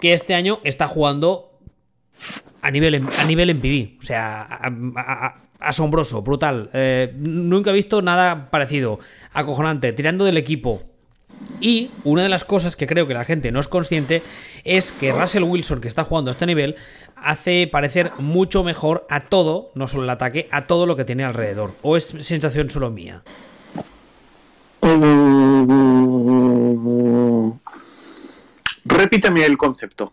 [0.00, 1.49] que este año está jugando
[2.62, 3.96] a nivel, a nivel MVP.
[4.00, 4.60] O sea,
[5.60, 6.70] asombroso, brutal.
[6.72, 8.98] Eh, nunca he visto nada parecido.
[9.32, 10.82] Acojonante, tirando del equipo.
[11.60, 14.22] Y una de las cosas que creo que la gente no es consciente
[14.64, 16.76] es que Russell Wilson, que está jugando a este nivel,
[17.16, 21.24] hace parecer mucho mejor a todo, no solo el ataque, a todo lo que tiene
[21.24, 21.72] alrededor.
[21.82, 23.22] ¿O es sensación solo mía?
[28.84, 30.12] Repíteme el concepto.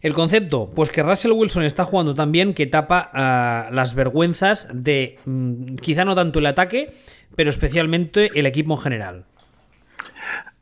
[0.00, 4.68] El concepto, pues que Russell Wilson está jugando tan bien que tapa ah, las vergüenzas
[4.72, 6.94] de mm, quizá no tanto el ataque,
[7.34, 9.24] pero especialmente el equipo en general.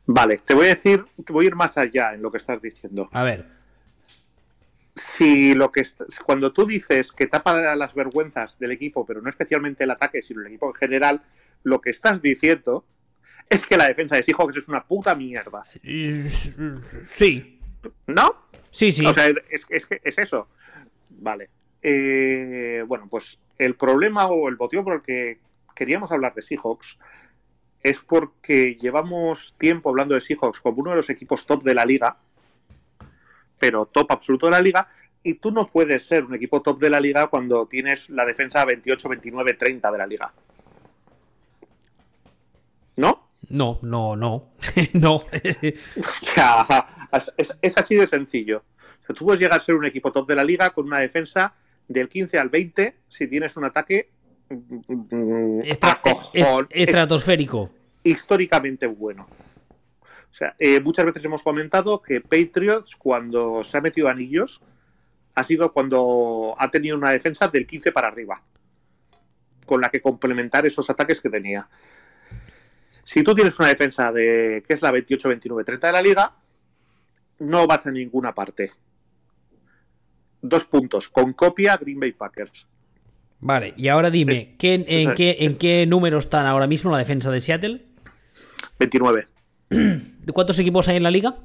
[0.05, 2.61] Vale, te voy a decir, te voy a ir más allá en lo que estás
[2.61, 3.09] diciendo.
[3.11, 3.45] A ver.
[4.95, 5.85] Si lo que
[6.25, 10.41] cuando tú dices que tapa las vergüenzas del equipo, pero no especialmente el ataque, sino
[10.41, 11.21] el equipo en general,
[11.63, 12.85] lo que estás diciendo
[13.49, 15.65] es que la defensa de Seahawks es una puta mierda.
[17.07, 17.59] Sí.
[18.07, 18.46] ¿No?
[18.77, 19.03] Sí, sí.
[19.03, 20.47] O sea, es, es, es eso.
[21.09, 21.49] Vale.
[21.81, 25.39] Eh, bueno, pues el problema o el motivo por el que
[25.75, 26.99] queríamos hablar de Seahawks
[27.81, 31.85] es porque llevamos tiempo hablando de Seahawks como uno de los equipos top de la
[31.85, 32.17] liga,
[33.57, 34.87] pero top absoluto de la liga,
[35.23, 38.63] y tú no puedes ser un equipo top de la liga cuando tienes la defensa
[38.63, 40.31] 28, 29, 30 de la liga.
[43.49, 43.79] ¿No?
[43.81, 44.53] No, no,
[44.93, 45.15] no.
[45.15, 45.25] o
[46.21, 46.87] sea,
[47.61, 48.63] es, así de sencillo.
[49.07, 51.53] tú puedes llegar a ser un equipo top de la liga con una defensa
[51.87, 54.09] del 15 al 20 si tienes un ataque
[56.71, 57.69] estratosférico.
[58.03, 59.27] Históricamente bueno.
[60.29, 64.61] O sea, eh, muchas veces hemos comentado que Patriots, cuando se ha metido anillos,
[65.35, 68.41] ha sido cuando ha tenido una defensa del 15 para arriba,
[69.65, 71.67] con la que complementar esos ataques que tenía.
[73.07, 76.35] Si tú tienes una defensa de que es la 28, 29, 30 de la liga,
[77.39, 78.69] no vas a ninguna parte.
[80.41, 81.07] Dos puntos.
[81.07, 82.67] Con copia Green Bay Packers.
[83.39, 87.31] Vale, y ahora dime, ¿qué, en, qué, ¿en qué número están ahora mismo la defensa
[87.31, 87.85] de Seattle?
[88.77, 89.25] 29.
[89.69, 91.37] ¿De cuántos equipos hay en la liga?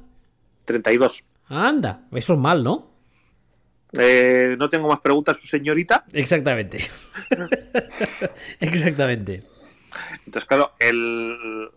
[0.65, 1.23] 32.
[1.47, 2.91] Anda, eso es mal, ¿no?
[3.97, 6.03] Eh, no tengo más preguntas, su señorita.
[6.11, 6.83] Exactamente.
[8.59, 9.52] Exactamente.
[10.25, 11.69] Entonces, claro, el...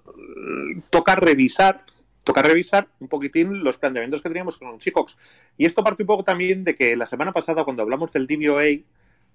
[0.90, 1.84] toca revisar
[2.26, 5.16] toca revisar un poquitín los planteamientos que teníamos con Seahawks.
[5.56, 8.82] Y esto parte un poco también de que la semana pasada, cuando hablamos del DVOA,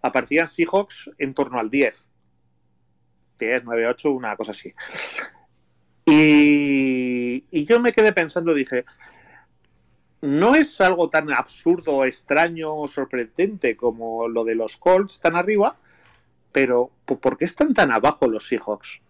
[0.02, 2.10] aparecían Seahawks en torno al 10.
[3.40, 4.74] 10, 9, 8, una cosa así.
[6.06, 8.84] Y, y yo me quedé pensando, dije,
[10.20, 15.78] no es algo tan absurdo, extraño o sorprendente como lo de los Colts tan arriba,
[16.52, 19.02] pero ¿por qué están tan abajo los Seahawks?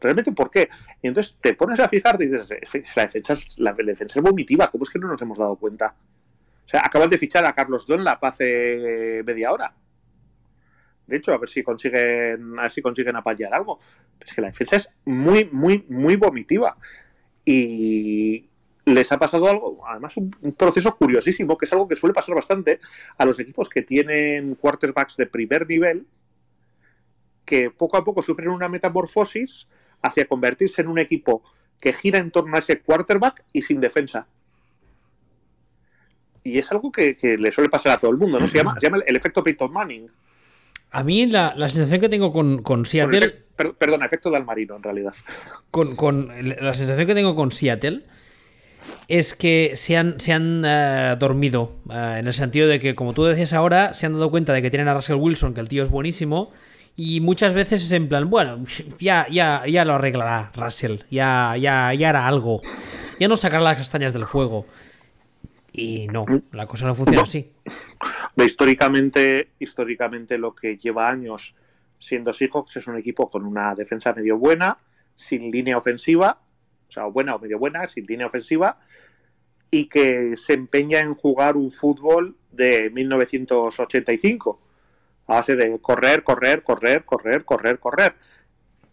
[0.00, 0.68] ¿Realmente por qué?
[1.02, 2.48] Entonces te pones a fijar y dices,
[2.96, 5.94] la defensa, la defensa vomitiva, ¿cómo es que no nos hemos dado cuenta?
[6.64, 9.74] O sea, acaban de fichar a Carlos Dunlap hace media hora.
[11.06, 13.78] De hecho, a ver si consiguen, a ver si consiguen apañar algo.
[14.20, 16.74] Es que la defensa es muy, muy, muy vomitiva.
[17.44, 18.48] Y,
[18.84, 22.80] les ha pasado algo, además un, proceso curiosísimo, que es algo que suele pasar bastante
[23.16, 26.06] a los equipos que tienen quarterbacks de primer nivel,
[27.44, 29.68] que poco a poco sufren una metamorfosis
[30.02, 31.42] hacia convertirse en un equipo
[31.80, 34.26] que gira en torno a ese quarterback y sin defensa.
[36.44, 38.48] Y es algo que, le suele pasar a todo el mundo, ¿no?
[38.48, 38.76] Se llama,
[39.06, 40.10] el efecto Peyton Manning.
[40.90, 43.44] A mí la, sensación que tengo con, con Seattle...
[43.78, 45.14] perdón, efecto del marino, en realidad.
[45.70, 48.04] Con, con, la sensación que tengo con Seattle
[49.08, 53.14] es que se han, se han eh, dormido, eh, en el sentido de que, como
[53.14, 55.68] tú decías ahora, se han dado cuenta de que tienen a Russell Wilson, que el
[55.68, 56.52] tío es buenísimo,
[56.96, 58.64] y muchas veces es en plan, bueno,
[58.98, 62.60] ya, ya, ya lo arreglará Russell, ya, ya, ya hará algo,
[63.18, 64.66] ya no sacará las castañas del fuego.
[65.74, 67.50] Y no, la cosa no funciona así.
[68.36, 71.54] Históricamente, históricamente lo que lleva años
[71.98, 74.76] siendo Seahawks es un equipo con una defensa medio buena,
[75.14, 76.42] sin línea ofensiva,
[76.88, 78.78] o sea, buena o medio buena, sin línea ofensiva,
[79.70, 84.60] y que se empeña en jugar un fútbol de 1985,
[85.32, 88.14] a base de correr, correr, correr, correr, correr, correr.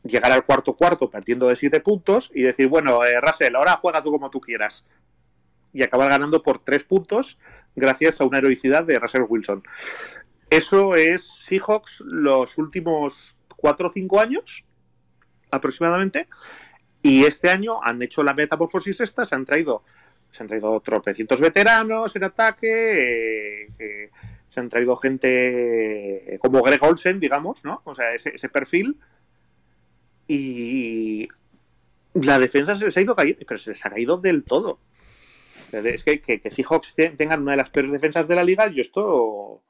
[0.04, 4.02] Llegar al cuarto cuarto perdiendo de siete puntos y decir, bueno, eh, Russell, ahora juega
[4.02, 4.86] tú como tú quieras.
[5.74, 7.38] Y acabar ganando por tres puntos
[7.76, 9.64] gracias a una heroicidad de Russell Wilson.
[10.50, 14.66] Eso es Seahawks los últimos cuatro o cinco años,
[15.52, 16.28] aproximadamente.
[17.02, 19.84] Y este año han hecho la metamorfosis esta, se han traído
[20.32, 24.10] se han traído tropecientos veteranos en ataque, eh,
[24.50, 27.82] se han traído gente como Greg Olsen, digamos, ¿no?
[27.86, 28.98] O sea, ese, perfil.
[30.28, 31.28] Y
[32.14, 34.80] la defensa se les ha ido cayendo, pero se les ha caído del todo.
[35.72, 38.82] Es que, que, que Seahawks tengan una de las peores defensas de la liga, yo
[38.82, 39.62] esto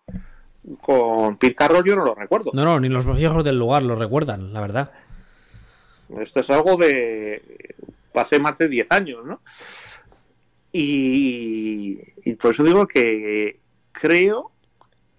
[0.81, 2.51] con Pete Carroll yo no lo recuerdo.
[2.53, 4.91] No, no, ni los viejos del lugar lo recuerdan, la verdad.
[6.17, 7.75] Esto es algo de
[8.13, 9.41] hace más de 10 años, ¿no?
[10.71, 11.95] Y,
[12.35, 13.59] por eso digo que
[13.91, 14.51] creo,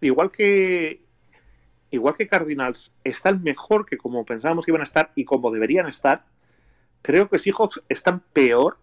[0.01, 1.03] igual que
[1.90, 5.88] igual que Cardinals están mejor que como pensábamos que iban a estar y como deberían
[5.88, 6.24] estar,
[7.03, 8.78] creo que Seahawks están peor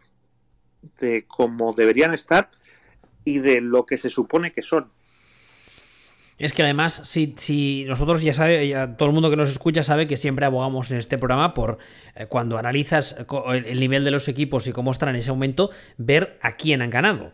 [1.00, 2.52] de como deberían estar
[3.24, 4.90] y de lo que se supone que son.
[6.38, 10.06] Es que además, si, si nosotros ya sabe, todo el mundo que nos escucha sabe
[10.06, 11.80] que siempre abogamos en este programa por
[12.16, 16.38] eh, cuando analizas el, nivel de los equipos y cómo están en ese momento, ver
[16.42, 17.32] a quién han ganado.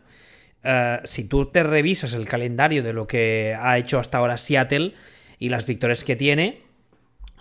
[0.64, 4.94] Eh, si tú te revisas el calendario de lo que ha hecho hasta ahora Seattle
[5.40, 6.64] y las victorias que tiene,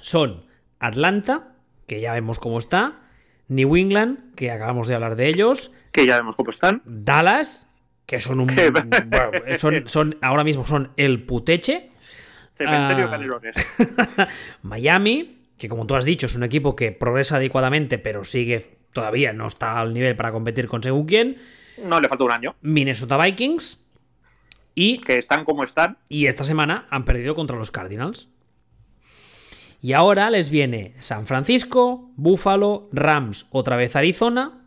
[0.01, 0.47] son
[0.79, 1.55] Atlanta,
[1.87, 3.01] que ya vemos cómo está,
[3.49, 7.69] New England, que acabamos de hablar de ellos, que ya vemos cómo están, Dallas,
[8.07, 8.51] que son un.
[9.59, 11.91] son, son, ahora mismo son el puteche.
[12.55, 14.25] Cementerio uh,
[14.63, 19.33] Miami, que como tú has dicho, es un equipo que progresa adecuadamente, pero sigue todavía
[19.33, 21.37] no está al nivel para competir con según quién.
[21.79, 22.57] No, le falta un año.
[22.61, 23.85] Minnesota Vikings.
[24.75, 24.99] Y.
[24.99, 25.99] Que están como están.
[26.09, 28.29] Y esta semana han perdido contra los Cardinals.
[29.81, 34.63] Y ahora les viene San Francisco, Buffalo, Rams, otra vez Arizona,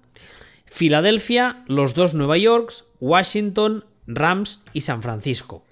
[0.66, 5.64] Filadelfia, los dos Nueva Yorks, Washington, Rams y San Francisco.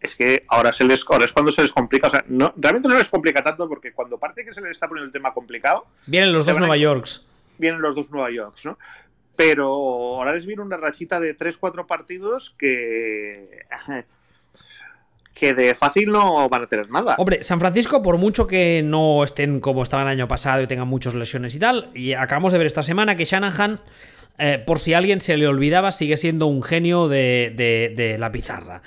[0.00, 2.08] Es que ahora, se les, es cuando se les complica.
[2.08, 4.88] O sea, no, realmente no les complica tanto porque cuando parece que se les está
[4.88, 5.86] poniendo el tema complicado.
[6.06, 7.26] Vienen los dos Nueva Yorks.
[7.58, 8.78] Vienen los dos Nueva Yorks, ¿no?
[9.40, 9.66] Pero
[10.16, 13.64] ahora les viene una rachita de 3-4 partidos que
[15.40, 17.14] que de fácil no van a tener nada.
[17.16, 20.86] Hombre, San Francisco, por mucho que no estén como estaban el año pasado y tengan
[20.86, 23.80] muchas lesiones y tal, y acabamos de ver esta semana que Shanahan,
[24.38, 28.82] eh, por si a alguien se le olvidaba, sigue siendo un genio de, la pizarra.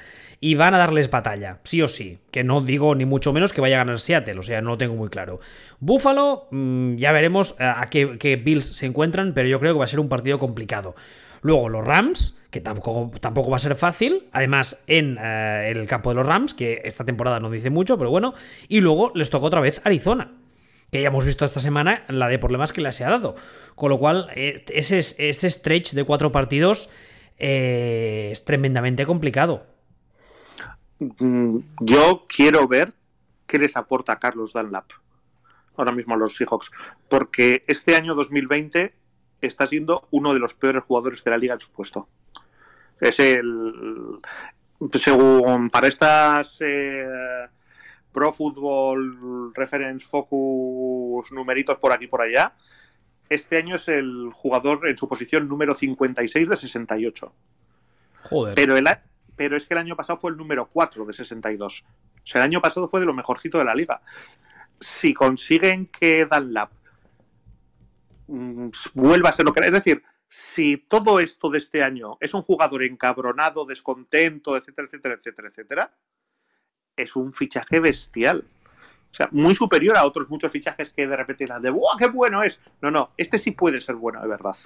[0.45, 2.19] Y van a darles batalla, sí o sí.
[2.29, 4.77] Que no digo ni mucho menos que vaya a ganar Seattle, o sea, no lo
[4.77, 5.39] tengo muy claro.
[5.79, 9.85] Buffalo, mm, ya veremos eh, a qué Bills se encuentran, pero yo creo que va
[9.85, 10.95] a ser un partido complicado.
[11.43, 16.09] Luego los Rams, que tampoco, tampoco va a ser fácil, además en eh, el campo
[16.09, 18.33] de los Rams, que esta temporada no dice mucho, pero bueno,
[18.67, 20.33] y luego les tocó otra vez Arizona,
[20.91, 23.35] que ya hemos visto esta semana la de problemas que le se ha dado.
[23.75, 26.89] Con lo cual, eh, ese, ese stretch de cuatro partidos
[27.37, 29.71] es tremendamente complicado.
[31.19, 32.93] Mm, yo quiero ver
[33.47, 34.91] qué les aporta Carlos Dunlap
[35.75, 36.71] ahora mismo a los Seahawks,
[37.09, 38.93] porque este año 2020
[39.41, 42.07] está siendo uno de los peores jugadores de la liga en su puesto.
[42.99, 44.19] Es el,
[44.93, 47.05] según para estas eh,
[48.11, 52.53] Pro Football Reference Focus numeritos por aquí por allá,
[53.29, 57.33] este año es el jugador en su posición número 56 de 68.
[58.23, 58.55] Joder.
[58.55, 58.87] Pero, el,
[59.35, 61.83] pero es que el año pasado fue el número 4 de 62.
[61.85, 64.01] O sea, el año pasado fue de lo mejorcito de la liga.
[64.79, 66.71] Si consiguen que Dunlap
[68.27, 72.33] mm, vuelva a ser lo que es decir, si todo esto de este año es
[72.33, 75.93] un jugador encabronado, descontento, etcétera, etcétera, etcétera, etcétera,
[76.95, 78.43] es un fichaje bestial.
[79.11, 82.07] O sea, muy superior a otros muchos fichajes que de repente dan de ¡Buah, qué
[82.07, 82.59] bueno es!
[82.81, 84.57] No, no, este sí puede ser bueno, de verdad.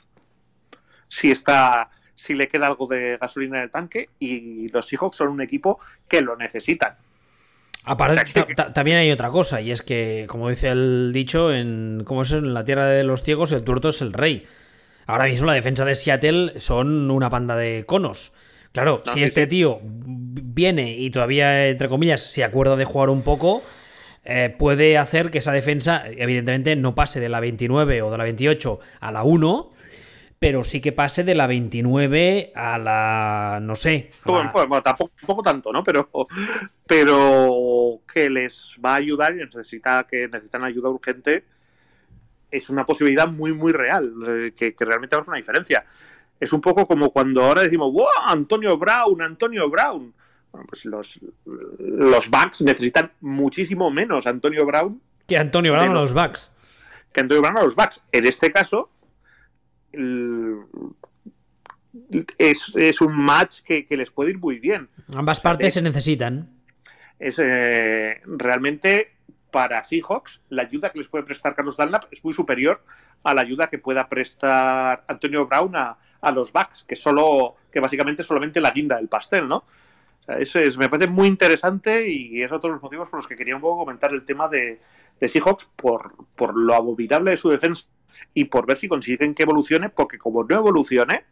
[1.09, 5.30] Si está, si le queda algo de gasolina en el tanque y los Seahawks son
[5.30, 6.93] un equipo que lo necesitan.
[7.86, 8.43] Aparte,
[8.74, 12.53] también hay otra cosa, y es que, como dice el dicho, en, como es en
[12.53, 14.45] la tierra de los ciegos, el tuerto es el rey.
[15.05, 18.34] Ahora mismo la defensa de Seattle son una panda de conos.
[18.74, 23.63] Claro, si este tío viene y todavía, entre comillas, se acuerda de jugar un poco,
[24.26, 28.24] eh, puede hacer que esa defensa, evidentemente, no pase de la 29 o de la
[28.26, 29.72] 28 a la 1,
[30.40, 34.12] pero sí que pase de la 29 a la, no sé.
[34.24, 34.52] Bueno,
[34.84, 35.84] tampoco, tanto, ¿no?
[35.84, 36.10] Pero,
[36.86, 41.44] pero que les va a ayudar y necesita que necesitan ayuda urgente
[42.52, 45.86] es una posibilidad muy, muy real, eh, que, realmente va a hacer una diferencia.
[46.40, 48.08] Es un poco como cuando ahora decimos, ¡wow!
[48.26, 50.14] Antonio Brown, Antonio Brown.
[50.52, 55.02] Bueno, pues los, los Bucks necesitan muchísimo menos Antonio Brown.
[55.28, 56.52] Que Antonio Brown a los Bucks.
[57.12, 58.04] Que Antonio Brown a los Bucks.
[58.12, 58.90] En este caso,
[62.38, 64.90] es, un match que, les puede ir muy bien.
[65.16, 66.50] Ambas partes se necesitan.
[67.20, 69.14] Es eh, realmente
[69.52, 72.84] para Seahawks, la ayuda que les puede prestar Carlos Dunlap es muy superior
[73.24, 75.98] a la ayuda que pueda prestar Antonio Brown a,
[76.34, 79.64] los Bucks, que solo, que básicamente solamente la guinda del pastel, ¿no?
[80.28, 83.38] eso es, me parece muy interesante y es otro de los motivos por los que
[83.38, 84.82] quería un poco comentar el tema de,
[85.22, 87.86] de Seahawks por, por lo abominable de su defensa
[88.34, 91.26] y por ver si consiguen que evolucione, porque como no evolucione,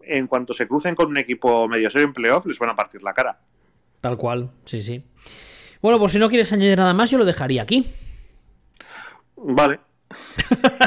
[0.00, 3.02] en cuanto se crucen con un equipo medio serio en playoff, les van a partir
[3.02, 3.38] la cara.
[4.00, 5.04] Tal cual, sí, sí.
[5.80, 7.92] Bueno, pues si no quieres añadir nada más, yo lo dejaría aquí.
[9.36, 9.80] Vale.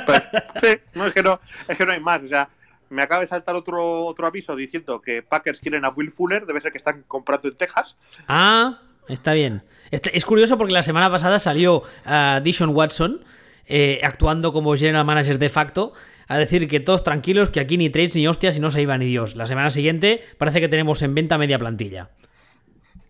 [0.06, 0.24] Pues,
[0.62, 2.24] sí, no es, que no, es que no hay más.
[2.24, 2.50] O sea,
[2.90, 6.62] me acaba de saltar otro, otro aviso diciendo que Packers quieren a Will Fuller, debe
[6.62, 7.98] ser que están comprando en Texas.
[8.28, 9.64] Ah, está bien.
[9.92, 13.24] Es, curioso porque la semana pasada salió uh, Dishon Watson
[13.68, 15.94] eh, actuando como general manager de facto
[16.28, 18.98] a decir que todos tranquilos, que aquí ni trades ni hostias y no se iba
[18.98, 19.36] ni Dios.
[19.36, 22.10] La semana siguiente parece que tenemos en venta media plantilla.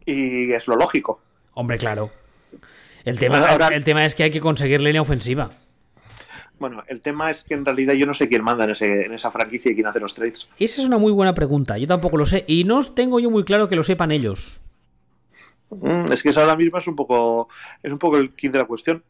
[0.05, 1.21] Y es lo lógico.
[1.53, 2.11] Hombre, claro.
[3.03, 5.49] El tema, el, tema es que hay que conseguir línea ofensiva.
[6.59, 9.71] Bueno, el tema es que en realidad yo no sé quién manda en, esa franquicia
[9.71, 10.49] y quién hace los trades.
[10.59, 11.77] Esa es una muy buena pregunta.
[11.77, 12.43] Yo tampoco lo sé.
[12.47, 14.59] Y no tengo yo muy claro que lo sepan ellos.
[15.69, 17.47] Mm, es que ahora mismo es un poco.
[17.83, 19.03] Es un poco el kit de la cuestión.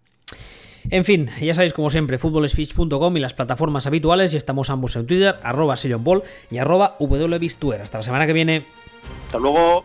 [0.90, 5.06] En fin, ya sabéis como siempre, futbolspeech.com y las plataformas habituales, y estamos ambos en
[5.06, 5.76] Twitter, arroba
[6.50, 8.66] y arroba Hasta la semana que viene.
[9.26, 9.84] Hasta luego.